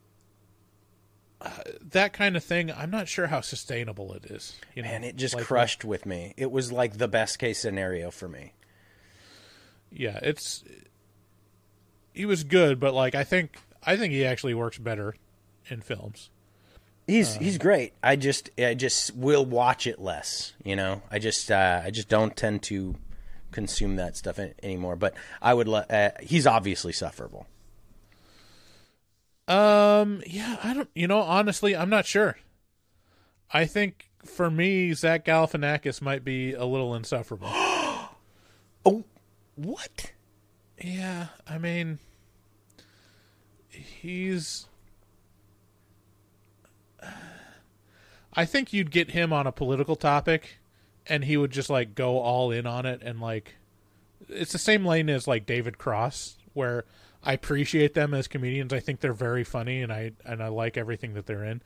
[1.42, 1.50] uh,
[1.92, 4.56] that kind of thing, I'm not sure how sustainable it is.
[4.76, 6.34] You know, Man, it just Like, crushed with me.
[6.38, 8.54] It was like the best case scenario for me.
[9.92, 10.64] Yeah, it's.
[12.14, 15.16] He was good, but like I think I think he actually works better
[15.70, 16.30] in films.
[17.08, 17.94] He's Uh, he's great.
[18.04, 20.54] I just I just will watch it less.
[20.64, 22.96] You know, I just uh, I just don't tend to
[23.52, 24.96] consume that stuff anymore.
[24.96, 25.68] But I would.
[25.68, 27.48] Le- uh, he's obviously sufferable.
[29.48, 30.90] Um, yeah, I don't.
[30.96, 32.38] You know, honestly, I'm not sure.
[33.52, 37.50] I think for me, Zach Galifianakis might be a little insufferable.
[37.52, 39.04] oh,
[39.56, 40.12] what?
[40.82, 42.00] Yeah, I mean,
[43.70, 44.68] he's.
[48.34, 50.60] I think you'd get him on a political topic,
[51.06, 53.56] and he would just like go all in on it, and like,
[54.30, 56.86] it's the same lane as like David Cross, where
[57.24, 58.74] I appreciate them as comedians.
[58.74, 61.62] I think they're very funny, and I and I like everything that they're in,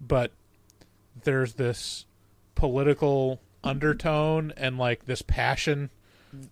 [0.00, 0.32] but
[1.24, 2.06] there's this
[2.54, 5.90] political undertone and like this passion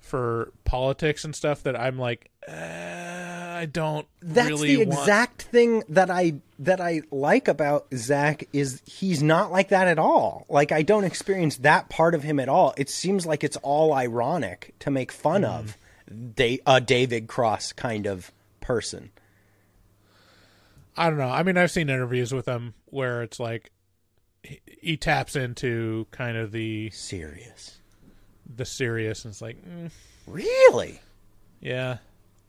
[0.01, 5.43] for politics and stuff that I'm like, uh, I don't That's really the want- exact
[5.43, 10.47] thing that I that I like about Zach is he's not like that at all.
[10.49, 12.75] Like I don't experience that part of him at all.
[12.77, 15.59] It seems like it's all ironic to make fun Mm.
[15.59, 15.77] of
[16.35, 18.33] da- a David Cross kind of
[18.69, 19.11] person.
[20.95, 21.31] I don't know.
[21.31, 23.71] I mean, I've seen interviews with him where it's like
[24.43, 27.79] he, he taps into kind of the serious,
[28.55, 29.91] the serious, and it's like, mm,
[30.27, 31.01] Really?
[31.61, 31.99] yeah,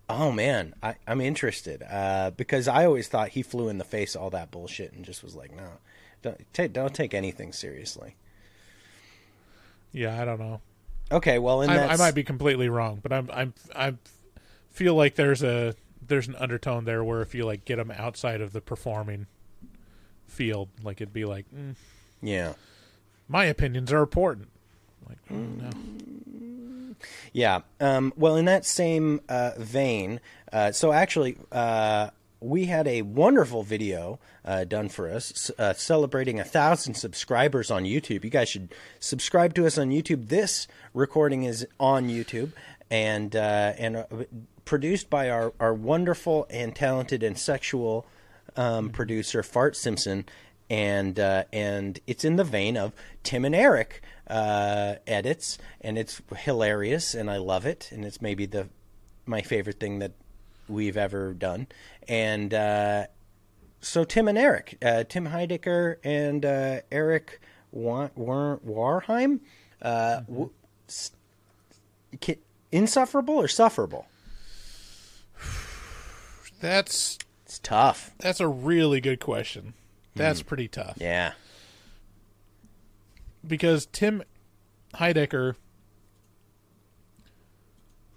[0.10, 4.16] Oh man, I, I'm interested uh, because I always thought he flew in the face
[4.16, 5.70] all that bullshit and just was like, no,
[6.24, 8.16] don't take don't take anything seriously.
[9.94, 10.20] yeah.
[10.22, 10.62] I don't know.
[11.12, 13.94] Okay, well, in I, I might be completely wrong, but I'm I'm I
[14.72, 15.76] feel like there's a
[16.10, 19.28] there's an undertone there where if you like get them outside of the performing
[20.28, 21.76] field, like it'd be like, mm,
[22.22, 22.54] yeah.
[23.28, 24.50] my opinions are important.
[25.08, 25.70] Like, no.
[27.34, 27.62] Yeah.
[27.80, 30.20] Um, well, in that same uh, vein,
[30.52, 32.10] uh, so actually, uh,
[32.42, 37.84] we had a wonderful video uh, done for us uh, celebrating a thousand subscribers on
[37.84, 38.24] YouTube.
[38.24, 40.30] You guys should subscribe to us on YouTube.
[40.30, 42.52] This recording is on YouTube
[42.90, 44.06] and uh, and
[44.70, 48.06] produced by our, our wonderful and talented and sexual
[48.56, 50.26] um, producer Fart Simpson,
[50.70, 52.94] and uh, and it's in the vein of
[53.24, 58.46] Tim and Eric uh, edits, and it's hilarious, and I love it, and it's maybe
[58.46, 58.70] the
[59.26, 60.12] my favorite thing that
[60.68, 61.66] we've ever done,
[62.08, 63.08] and uh,
[63.82, 67.42] so Tim and Eric, uh, Tim Heidecker and uh, Eric
[67.72, 69.40] Wa- War- Wareheim,
[69.82, 70.52] uh, w-
[70.88, 71.12] s-
[72.20, 72.38] ki-
[72.72, 74.06] insufferable or sufferable?
[76.60, 78.12] That's It's tough.
[78.20, 79.74] that's a really good question.
[80.16, 80.48] That's hmm.
[80.48, 80.98] pretty tough.
[81.00, 81.34] Yeah.
[83.48, 84.22] because Tim
[84.96, 85.56] Heidecker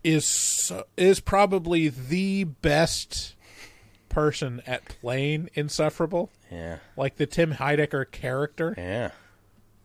[0.03, 3.35] is so- is probably the best
[4.09, 6.31] person at playing insufferable.
[6.51, 6.79] Yeah.
[6.97, 9.13] Like the Tim Heidecker character Yeah.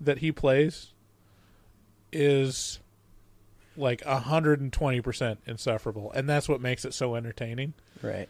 [0.01, 0.93] that he plays
[2.11, 2.79] is
[3.77, 7.73] like 120% insufferable and that's what makes it so entertaining.
[8.01, 8.27] Right.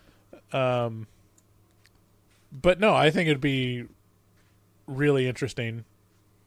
[0.54, 1.08] Um
[2.52, 3.86] but no, I think it'd be
[4.88, 5.86] really interesting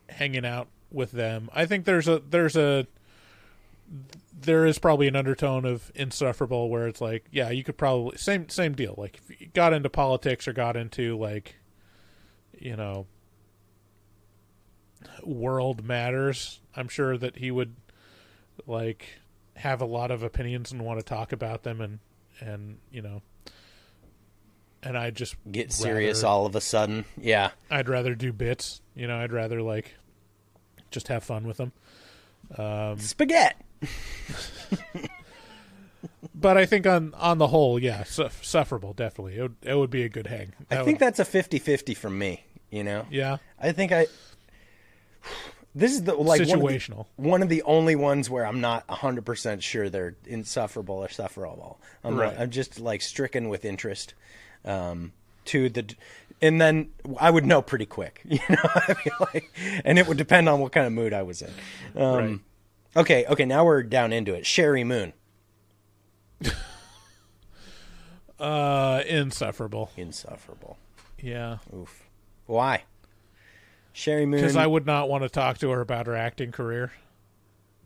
[0.09, 1.51] hanging out with them.
[1.53, 2.87] I think there's a there's a
[4.41, 8.49] there is probably an undertone of insufferable where it's like, yeah, you could probably same
[8.49, 8.95] same deal.
[8.97, 11.57] Like if you got into politics or got into like
[12.59, 13.07] you know
[15.23, 17.77] world matters, I'm sure that he would
[18.67, 19.21] like
[19.57, 21.99] have a lot of opinions and want to talk about them and
[22.41, 23.23] and you know
[24.83, 27.05] and I just Get serious rather- all of a sudden.
[27.21, 27.51] Yeah.
[27.71, 28.81] I'd rather do bits.
[28.95, 29.95] You know, I'd rather like
[30.91, 31.73] just have fun with them.
[32.57, 33.57] Um, Spaghetti.
[36.35, 39.37] but I think on on the whole, yeah, su- sufferable definitely.
[39.39, 40.53] It would, it would be a good hang.
[40.71, 43.07] I think would- that's a 50-50 from me, you know?
[43.11, 43.37] Yeah.
[43.59, 44.07] I think I
[45.75, 48.87] This is the like one of the- One of, the, only ones where I'm not
[48.89, 51.79] 100% sure they're insufferable or sufferable.
[52.03, 52.35] I'm Right.
[52.39, 54.15] I'm just like stricken with interest
[54.65, 55.13] um
[55.47, 55.95] to the
[56.43, 58.57] and then I would know pretty quick, you know.
[58.63, 59.53] I mean, like,
[59.85, 61.51] and it would depend on what kind of mood I was in.
[61.97, 62.39] Um, Right.
[62.97, 63.45] Okay, okay.
[63.45, 64.43] Now we're down into it.
[64.45, 65.13] Sheri Moon,
[68.39, 69.91] uh insufferable.
[69.97, 70.79] insufferable.
[71.21, 71.59] Yeah.
[71.75, 72.05] Oof.
[72.47, 72.85] Why?
[73.95, 74.41] Sheri Moon.
[74.41, 76.93] Because I would not want to talk to her about her acting career.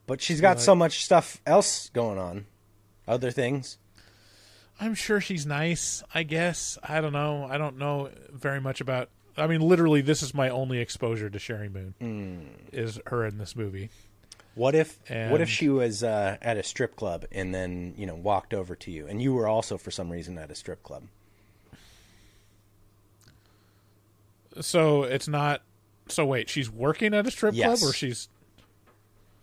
[0.06, 2.46] But she's got so much stuff else going on,
[3.08, 3.78] other things.
[4.78, 6.02] I'm sure she's nice.
[6.14, 7.46] I guess I don't know.
[7.50, 9.08] I don't know very much about.
[9.36, 11.94] I mean, literally, this is my only exposure to Sheri Moon.
[12.00, 12.40] Hmm.
[12.72, 13.90] Is her in this movie?
[14.54, 18.14] What if what if she was uh, at a strip club and then you know
[18.14, 21.04] walked over to you and you were also for some reason at a strip club?
[24.60, 25.62] So it's not.
[26.08, 27.80] So wait, she's working at a strip Yes.
[27.80, 28.28] club, or she's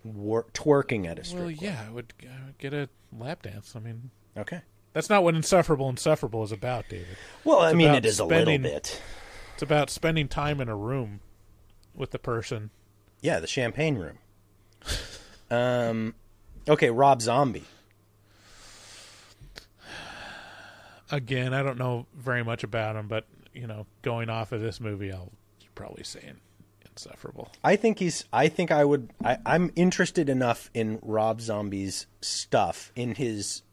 [0.03, 1.63] Wor- twerking at a strip well, club.
[1.63, 3.75] yeah, I would, I would get a lap dance.
[3.75, 4.61] I mean, Okay.
[4.93, 7.17] that's not what insufferable insufferable is about, David.
[7.43, 9.01] Well, I mean, it is a little bit.
[9.53, 11.19] It's about spending time in a room
[11.95, 12.69] with the person.
[13.21, 14.17] Yeah, the champagne room.
[15.51, 16.15] um,
[16.67, 17.65] okay, Rob Zombie.
[21.11, 24.79] Again, I don't know very much about him, but you know, going off of this
[24.79, 25.31] movie, I'll
[25.75, 26.21] probably say
[26.91, 27.51] insufferable.
[27.63, 28.25] I think he's.
[28.31, 29.11] I think I would.
[29.23, 33.63] I, I'm interested enough in Rob Zombie's stuff, in his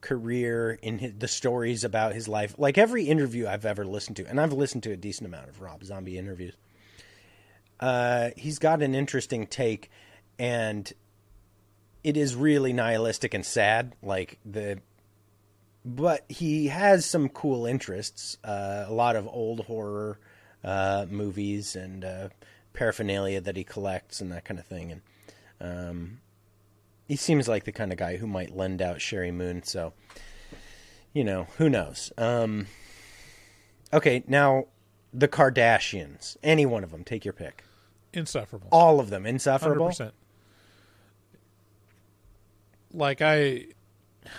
[0.00, 2.54] career, in his, the stories about his life.
[2.58, 5.60] Like every interview I've ever listened to, and I've listened to a decent amount of
[5.60, 6.54] Rob Zombie interviews.
[7.78, 9.90] Uh, he's got an interesting take,
[10.38, 10.90] and
[12.02, 13.94] it is really nihilistic and sad.
[14.02, 14.80] Like the,
[15.84, 18.38] but he has some cool interests.
[18.42, 20.18] Uh, a lot of old horror
[20.66, 22.28] uh, movies and uh,
[22.72, 24.92] paraphernalia that he collects and that kind of thing.
[24.92, 25.02] And
[25.60, 26.18] um,
[27.06, 29.62] he seems like the kind of guy who might lend out Sheri Moon.
[29.62, 29.94] So,
[31.14, 32.12] you know, who knows?
[32.18, 32.66] Um,
[33.92, 34.66] okay, now
[35.14, 36.36] the Kardashians.
[36.42, 37.64] Any one of them, take your pick.
[38.12, 38.68] Insufferable.
[38.72, 39.88] All of them insufferable.
[39.88, 40.12] 100%.
[42.92, 43.66] Like I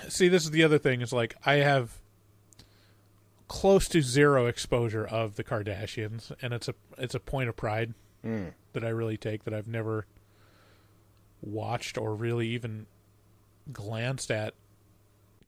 [0.09, 1.91] see this is the other thing is like I have
[3.47, 7.93] close to zero exposure of the Kardashians and it's a it's a point of pride
[8.25, 8.53] Mm.
[8.73, 10.07] that I really take that I've never
[11.39, 12.87] watched or really even
[13.71, 14.55] glanced at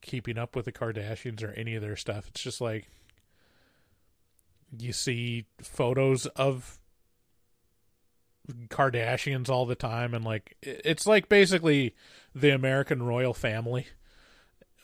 [0.02, 2.28] keeping up with the Kardashians or any of their stuff.
[2.28, 2.88] It's just like
[4.78, 6.80] you see photos of
[8.70, 11.96] Kardashians all the time and like it's like basically
[12.34, 13.88] the American royal family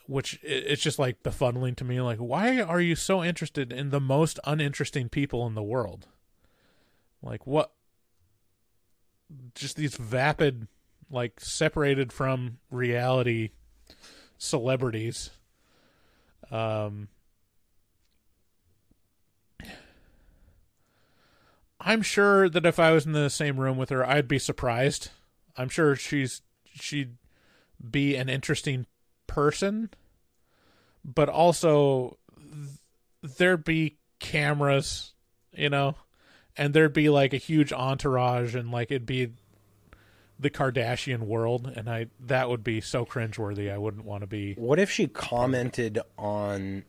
[0.06, 4.00] which it's just like befuddling to me like why are you so interested in the
[4.00, 6.06] most uninteresting people in the world?
[7.22, 7.72] Like what?
[9.54, 10.68] Just these vapid
[11.10, 13.50] like separated from reality
[14.38, 15.30] celebrities.
[16.50, 17.08] Um
[21.80, 25.10] I'm sure that if I was in the same room with her, I'd be surprised.
[25.56, 26.42] I'm sure she's
[26.74, 27.16] she'd
[27.90, 28.86] be an interesting
[29.36, 29.90] person,
[31.04, 35.12] but also th- there'd be cameras,
[35.52, 35.94] you know,
[36.56, 39.32] and there'd be like a huge entourage, and like it'd be
[40.40, 43.70] the Kardashian world, and I that would be so cringeworthy.
[43.70, 44.54] I wouldn't want to be.
[44.54, 46.84] What if she commented on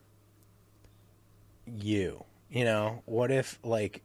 [1.66, 2.24] you?
[2.48, 4.02] You know, what if like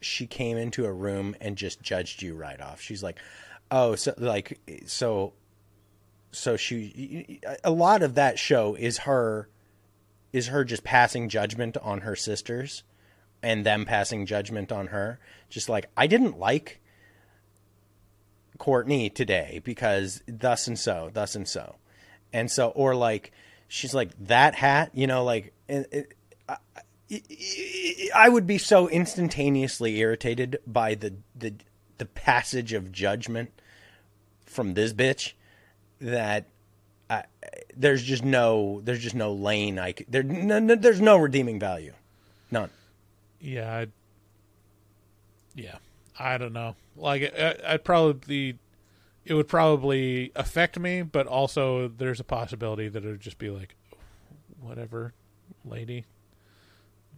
[0.00, 2.80] she came into a room and just judged you right off?
[2.80, 3.18] She's like,
[3.70, 5.34] "Oh, so like so
[6.32, 9.48] so she a lot of that show is her
[10.32, 12.82] is her just passing judgment on her sisters
[13.42, 15.20] and them passing judgment on her.
[15.50, 16.80] Just like i didn't like
[18.58, 21.76] courtney today because thus and so thus and so.
[22.32, 23.30] And so or like
[23.68, 26.14] she's like that hat you know like it, it,
[26.48, 26.56] I,
[28.14, 31.54] I would be so instantaneously irritated by the the
[31.98, 33.50] the passage of judgment
[34.46, 35.34] from this bitch
[36.02, 36.46] that
[37.08, 37.24] I,
[37.76, 41.58] there's just no there's just no lane I c- there no, no, there's no redeeming
[41.58, 41.92] value,
[42.50, 42.70] none.
[43.40, 43.90] Yeah, I'd,
[45.54, 45.76] yeah,
[46.18, 46.76] I don't know.
[46.96, 48.56] Like, I, I'd probably,
[49.24, 53.50] it would probably affect me, but also there's a possibility that it would just be
[53.50, 53.74] like,
[54.60, 55.12] whatever,
[55.64, 56.04] lady.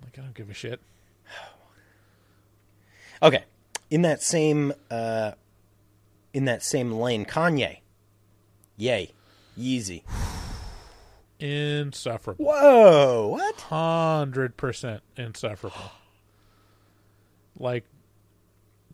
[0.03, 0.81] Like, I don't give a shit.
[3.23, 3.45] Okay,
[3.91, 5.33] in that same uh,
[6.35, 7.79] in that same lane, Kanye,
[8.77, 9.11] yay,
[9.59, 10.03] Yeezy.
[11.41, 12.45] Insufferable.
[12.45, 13.61] Whoa, what?
[13.63, 15.91] Hundred percent insufferable.
[17.59, 17.85] Like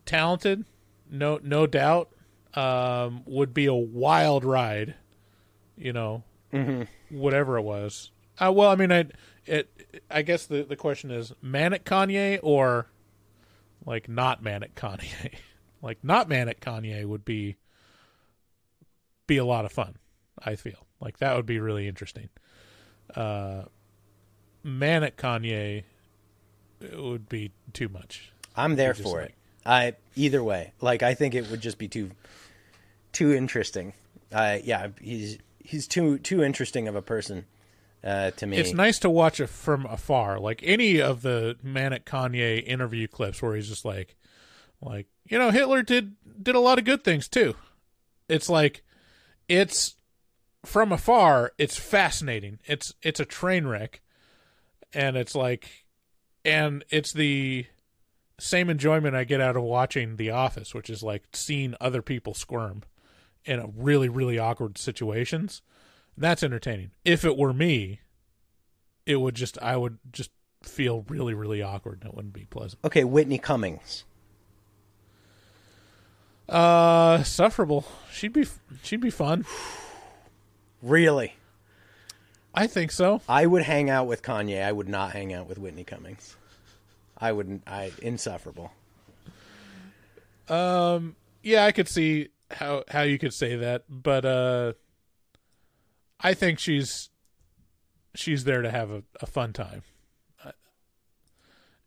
[0.05, 0.65] talented,
[1.09, 2.09] no no doubt.
[2.53, 4.95] Um, would be a wild ride,
[5.77, 6.23] you know.
[6.51, 6.87] Mhm.
[7.09, 8.11] Whatever it was.
[8.37, 9.05] Uh, well, I mean, I
[9.45, 9.69] it.
[10.09, 12.87] I guess the the question is manic Kanye or
[13.85, 15.33] like not manic Kanye.
[15.81, 17.55] like not manic Kanye would be
[19.31, 19.95] be a lot of fun.
[20.43, 22.27] I feel like that would be really interesting.
[23.15, 23.63] Uh,
[24.61, 25.83] manic Kanye
[26.81, 28.33] it would be too much.
[28.57, 29.35] I'm there for like- it.
[29.65, 32.11] I either way, like I think it would just be too
[33.13, 33.93] too interesting.
[34.33, 37.45] Uh, yeah, he's he's too too interesting of a person
[38.03, 38.57] uh, to me.
[38.57, 40.39] It's nice to watch it from afar.
[40.39, 44.15] Like any of the manic Kanye interview clips where he's just like,
[44.81, 47.55] like you know, Hitler did did a lot of good things too.
[48.27, 48.83] It's like,
[49.51, 49.95] it's
[50.63, 51.51] from afar.
[51.57, 52.59] It's fascinating.
[52.65, 54.01] It's it's a train wreck,
[54.93, 55.85] and it's like,
[56.45, 57.65] and it's the
[58.39, 62.33] same enjoyment I get out of watching The Office, which is like seeing other people
[62.33, 62.83] squirm
[63.43, 65.61] in really really awkward situations.
[66.17, 66.91] That's entertaining.
[67.03, 67.99] If it were me,
[69.05, 70.31] it would just I would just
[70.63, 72.79] feel really really awkward and it wouldn't be pleasant.
[72.85, 74.05] Okay, Whitney Cummings.
[76.51, 77.85] Uh, sufferable.
[78.11, 78.45] She'd be
[78.83, 79.45] she'd be fun.
[80.83, 81.35] Really?
[82.53, 83.21] I think so.
[83.29, 84.61] I would hang out with Kanye.
[84.61, 86.35] I would not hang out with Whitney Cummings.
[87.17, 87.63] I wouldn't.
[87.65, 88.73] I insufferable.
[90.49, 94.73] Um, yeah, I could see how how you could say that, but uh,
[96.19, 97.09] I think she's
[98.13, 99.83] she's there to have a, a fun time,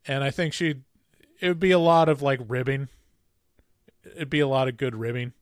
[0.06, 0.76] and I think she
[1.40, 2.88] it would be a lot of like ribbing.
[4.14, 5.32] It'd be a lot of good ribbing.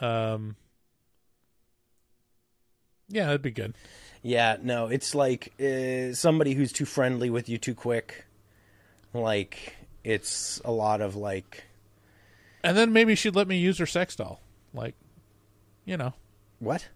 [0.00, 0.56] Um,
[3.08, 3.74] yeah, it'd be good.
[4.22, 8.24] Yeah, no, it's like uh, somebody who's too friendly with you too quick.
[9.12, 11.64] Like it's a lot of like
[12.64, 14.40] And then maybe she'd let me use her sex doll,
[14.74, 14.94] like,
[15.84, 16.14] you know.
[16.58, 16.88] what?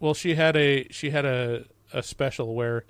[0.00, 2.84] Well, she had a she had a a special where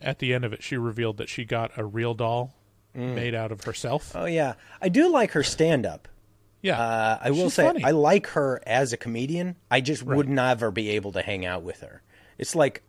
[0.00, 2.54] at the end of it she revealed that she got a real doll
[2.96, 3.14] Mm.
[3.14, 4.12] made out of herself.
[4.14, 6.08] Oh yeah, I do like her stand up.
[6.62, 7.84] Yeah, uh, I will say funny.
[7.84, 9.56] I like her as a comedian.
[9.70, 10.16] I just Right.
[10.16, 12.02] would never be able to hang out with her.
[12.38, 12.82] It's like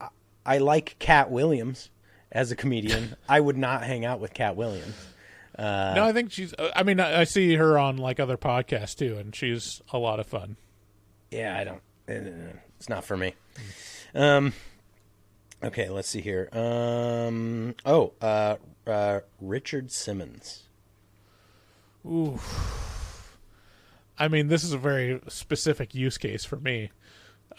[0.45, 1.89] I- like Katt Williams
[2.31, 3.15] as a comedian.
[3.29, 4.95] I would not hang out with Katt Williams.
[5.57, 6.53] Uh, no, I think she's.
[6.75, 10.19] I mean, I, I see her on like other podcasts too, and she's a lot
[10.19, 10.55] of fun.
[11.29, 11.81] Yeah, I don't.
[12.09, 13.35] uh, It's not for me.
[14.15, 14.53] Um.
[15.61, 16.47] Okay, let's see here.
[16.53, 17.75] Um.
[17.85, 18.55] Oh, uh,
[18.89, 20.63] uh, Richard Simmons.
[22.05, 22.39] Ooh.
[24.17, 26.91] I mean, this is a very specific use case for me.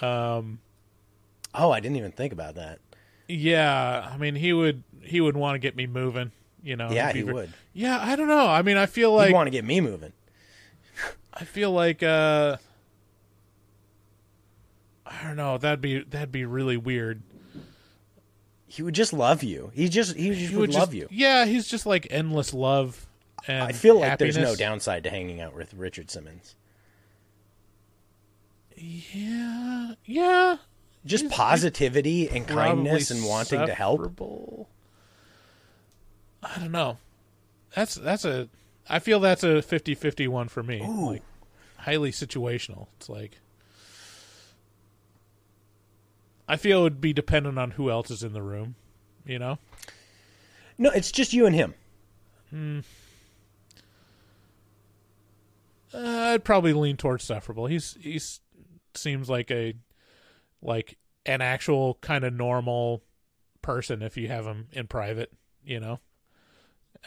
[0.00, 0.60] Um,
[1.54, 2.80] oh, I didn't even think about that.
[3.28, 6.32] Yeah, I mean, he would he would want to get me moving.
[6.62, 6.90] You know.
[6.90, 7.52] Yeah, he ver- would.
[7.72, 8.46] Yeah, I don't know.
[8.46, 10.12] I mean, I feel like want to get me moving.
[11.32, 12.56] I feel like uh
[15.06, 15.58] I don't know.
[15.58, 17.22] That'd be that'd be really weird.
[18.72, 19.72] He would just love you.
[19.74, 21.08] He just he just He would, would love just- you.
[21.10, 23.06] Yeah, he's just like endless love.
[23.48, 26.54] And I feel like there's no downside to hanging out with Richard Simmons.
[28.76, 30.56] Yeah, yeah.
[31.04, 34.00] Just He's- positivity and kindness and wanting to help.
[36.42, 36.98] I don't know.
[37.74, 38.48] That's that's a.
[38.88, 40.80] I feel that's a 50-50 one for me.
[40.86, 41.22] Like
[41.76, 42.86] highly situational.
[42.98, 43.40] It's like
[46.50, 48.74] I feel it would be dependent on who else is in the room.
[49.24, 49.58] You know.
[50.78, 51.74] No, it's just you and him.
[52.50, 52.80] Hmm.
[55.92, 55.98] Uh,
[56.32, 57.66] I'd probably lean towards sufferable.
[57.66, 58.40] He's he's
[58.94, 59.74] seems like a
[60.62, 60.96] like
[61.26, 63.02] an actual kind of normal
[63.62, 65.32] person if you have him in private,
[65.64, 66.00] you know.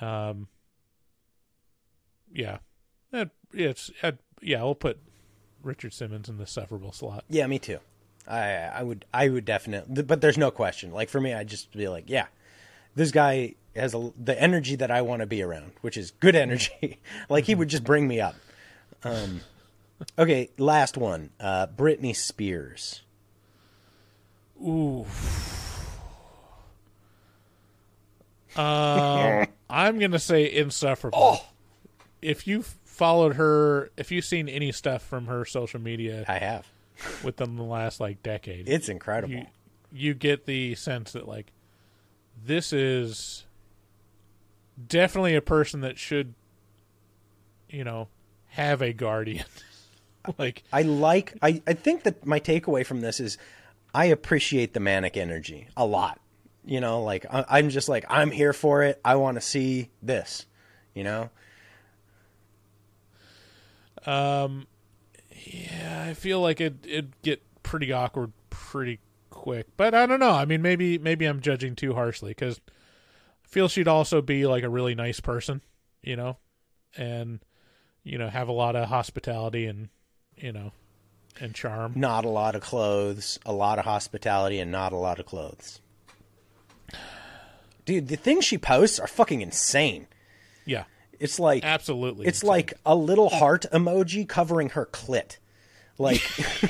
[0.01, 0.47] Um.
[2.33, 2.57] Yeah,
[3.11, 4.63] That- it's uh, yeah.
[4.63, 4.99] We'll put
[5.61, 7.25] Richard Simmons in the sufferable slot.
[7.29, 7.79] Yeah, me too.
[8.27, 10.91] I I would I would definitely, but there's no question.
[10.91, 12.27] Like for me, I'd just be like, yeah,
[12.95, 16.35] this guy has a, the energy that I want to be around, which is good
[16.35, 16.99] energy.
[17.29, 18.35] like he would just bring me up.
[19.03, 19.41] Um,
[20.17, 21.31] okay, last one.
[21.39, 23.01] Uh, Britney Spears.
[24.61, 25.05] Ooh.
[28.55, 31.41] Um, I'm gonna say insufferable.
[32.21, 36.67] If you followed her, if you've seen any stuff from her social media, I have
[37.23, 38.67] within the last like decade.
[38.67, 39.33] It's incredible.
[39.33, 39.45] You,
[39.91, 41.51] you get the sense that like
[42.45, 43.45] this is
[44.87, 46.33] definitely a person that should,
[47.69, 48.07] you know,
[48.49, 49.45] have a guardian.
[50.37, 53.37] like I like I, I think that my takeaway from this is
[53.93, 56.19] I appreciate the manic energy a lot.
[56.65, 58.99] You know, like I, I'm just like I'm here for it.
[59.03, 60.45] I want to see this.
[60.93, 61.29] You know,
[64.05, 64.67] Um,
[65.45, 68.99] yeah, I feel like it it'd get pretty awkward pretty
[69.29, 69.67] quick.
[69.77, 70.31] But I don't know.
[70.31, 74.63] I mean, maybe maybe I'm judging too harshly because I feel she'd also be like
[74.63, 75.61] a really nice person,
[76.01, 76.37] you know,
[76.95, 77.39] and
[78.03, 79.89] you know have a lot of hospitality and
[80.37, 80.71] you know
[81.39, 81.93] and charm.
[81.95, 85.81] not a lot of clothes, a lot of hospitality, and not a lot of clothes.
[87.85, 90.07] Dude, the things she posts are fucking insane.
[90.65, 90.85] Yeah,
[91.19, 92.27] It's like absolutely.
[92.27, 95.37] It's like a little heart emoji covering her clit.
[95.97, 96.21] Like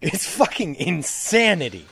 [0.00, 1.86] it's fucking insanity.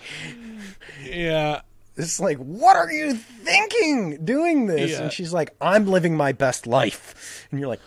[1.04, 1.62] yeah.
[1.94, 4.92] It's like, what are you thinking doing this?
[4.92, 5.02] Yeah.
[5.02, 7.46] And she's like, I'm living my best life.
[7.50, 7.80] And you're like,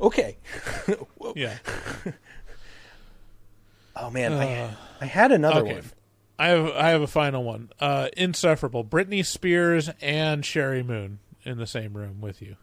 [0.00, 0.38] okay.
[1.36, 1.58] Yeah.
[3.94, 4.70] Oh man, I, Uh,
[5.02, 5.74] I had another okay.
[5.74, 5.84] one.
[6.38, 7.70] I have I have a final one.
[7.78, 8.84] Uh, insufferable.
[8.84, 12.56] Britney Spears and Sheri Moon in the same room with you.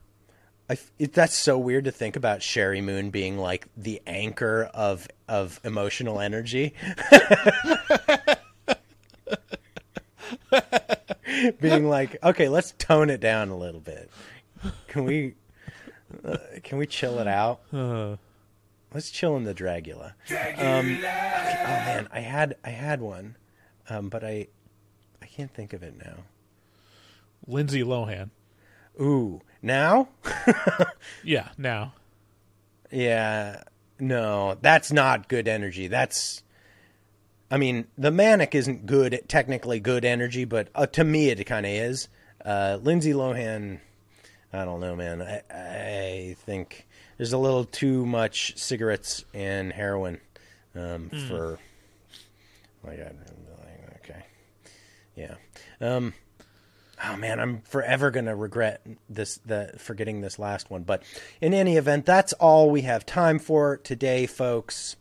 [0.69, 4.69] I f it, that's so weird to think about Sheri Moon being like the anchor
[4.73, 6.73] of of emotional energy.
[11.59, 14.11] being like, okay, let's tone it down a little bit.
[14.87, 15.33] Can we
[16.23, 17.61] uh, can we chill it out?
[17.73, 18.17] Uh,
[18.93, 20.13] Let's chill in the Dragula.
[20.31, 23.35] Um, okay, oh man, I had I had one,
[23.87, 24.47] um, but I
[25.21, 26.23] I can't think of it now.
[27.45, 28.31] Lindsay Lohan.
[28.99, 30.09] Ooh, now?
[31.23, 31.93] Yeah, now.
[32.91, 33.63] Yeah,
[33.99, 35.87] no, that's not good energy.
[35.87, 36.43] That's,
[37.51, 41.65] I mean, the manic isn't good, technically good energy, but uh, to me it kind
[41.65, 42.07] of is.
[42.43, 43.79] Uh, Lindsay Lohan,
[44.53, 45.21] I don't know, man.
[45.21, 50.19] I, I think there's a little too much cigarettes and heroin
[50.75, 51.27] um, Mm.
[51.27, 51.59] for,
[52.83, 52.99] like,
[53.97, 54.23] okay,
[55.15, 55.35] yeah.
[55.81, 56.13] Um,
[57.09, 60.83] oh man, I'm forever gonna regret this the forgetting this last one.
[60.83, 61.03] But
[61.41, 64.95] in any event, that's all we have time for today, folks.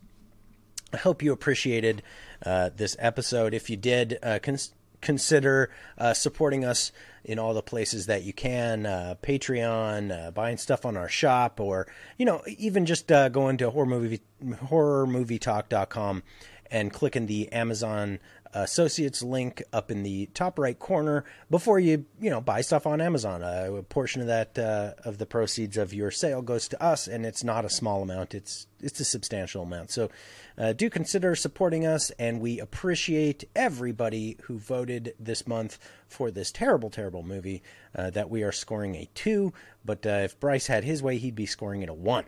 [0.93, 2.01] I hope you appreciated
[2.45, 3.53] uh, this episode.
[3.53, 6.91] If you did, uh, cons- consider uh, supporting us
[7.23, 11.59] in all the places that you can uh, Patreon, uh, buying stuff on our shop,
[11.59, 11.85] or,
[12.17, 16.23] you know, even just uh, going to horror movie, horrormovietalk.com
[16.71, 18.19] and clicking the Amazon
[18.53, 22.99] Associates link up in the top right corner before you you know buy stuff on
[22.99, 23.43] Amazon.
[23.43, 27.07] Uh, a portion of that uh, of the proceeds of your sale goes to us,
[27.07, 28.33] and it's not a small amount.
[28.33, 29.91] It's it's a substantial amount.
[29.91, 30.09] So
[30.57, 35.77] uh, do consider supporting us, and we appreciate everybody who voted this month
[36.07, 37.61] for this terrible, terrible movie
[37.95, 39.53] uh, that we are scoring a two.
[39.85, 42.25] But uh, if Bryce had his way, he'd be scoring it a one.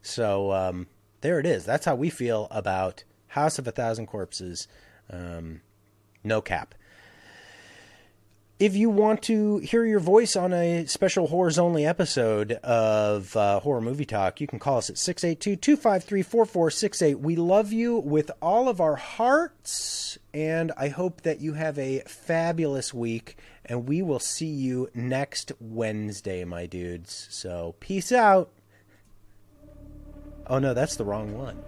[0.00, 0.86] So um,
[1.20, 1.64] there it is.
[1.64, 4.66] That's how we feel about House of a Thousand Corpses.
[5.10, 5.60] Um,
[6.24, 6.74] no cap.
[8.58, 13.60] If you want to hear your voice on a special horrors only episode of uh,
[13.60, 17.20] Horror Movie Talk, you can call us at 682 253 4468.
[17.20, 22.00] We love you with all of our hearts, and I hope that you have a
[22.00, 23.36] fabulous week.
[23.64, 27.28] And we will see you next Wednesday, my dudes.
[27.30, 28.50] So, peace out.
[30.48, 31.62] Oh, no, that's the wrong one.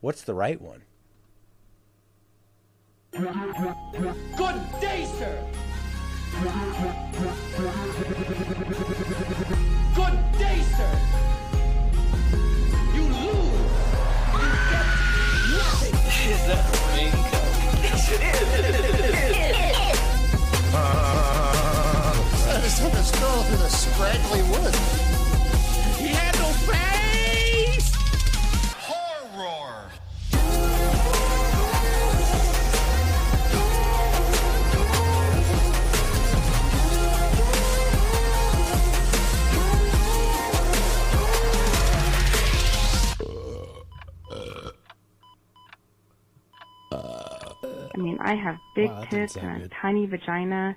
[0.00, 0.82] What's the right one?
[3.18, 3.26] Good
[4.80, 5.44] day, sir.
[9.96, 10.92] Good day, sir.
[12.94, 13.74] You lose.
[14.34, 14.86] You get
[15.50, 15.96] nothing.
[16.30, 16.62] Is that
[16.94, 17.82] raincoat?
[17.82, 18.38] Yes, it is.
[22.46, 25.17] I just had to stroll through the scraggly woods.
[47.98, 50.76] I mean, I have big Wow, tits and a tiny vagina,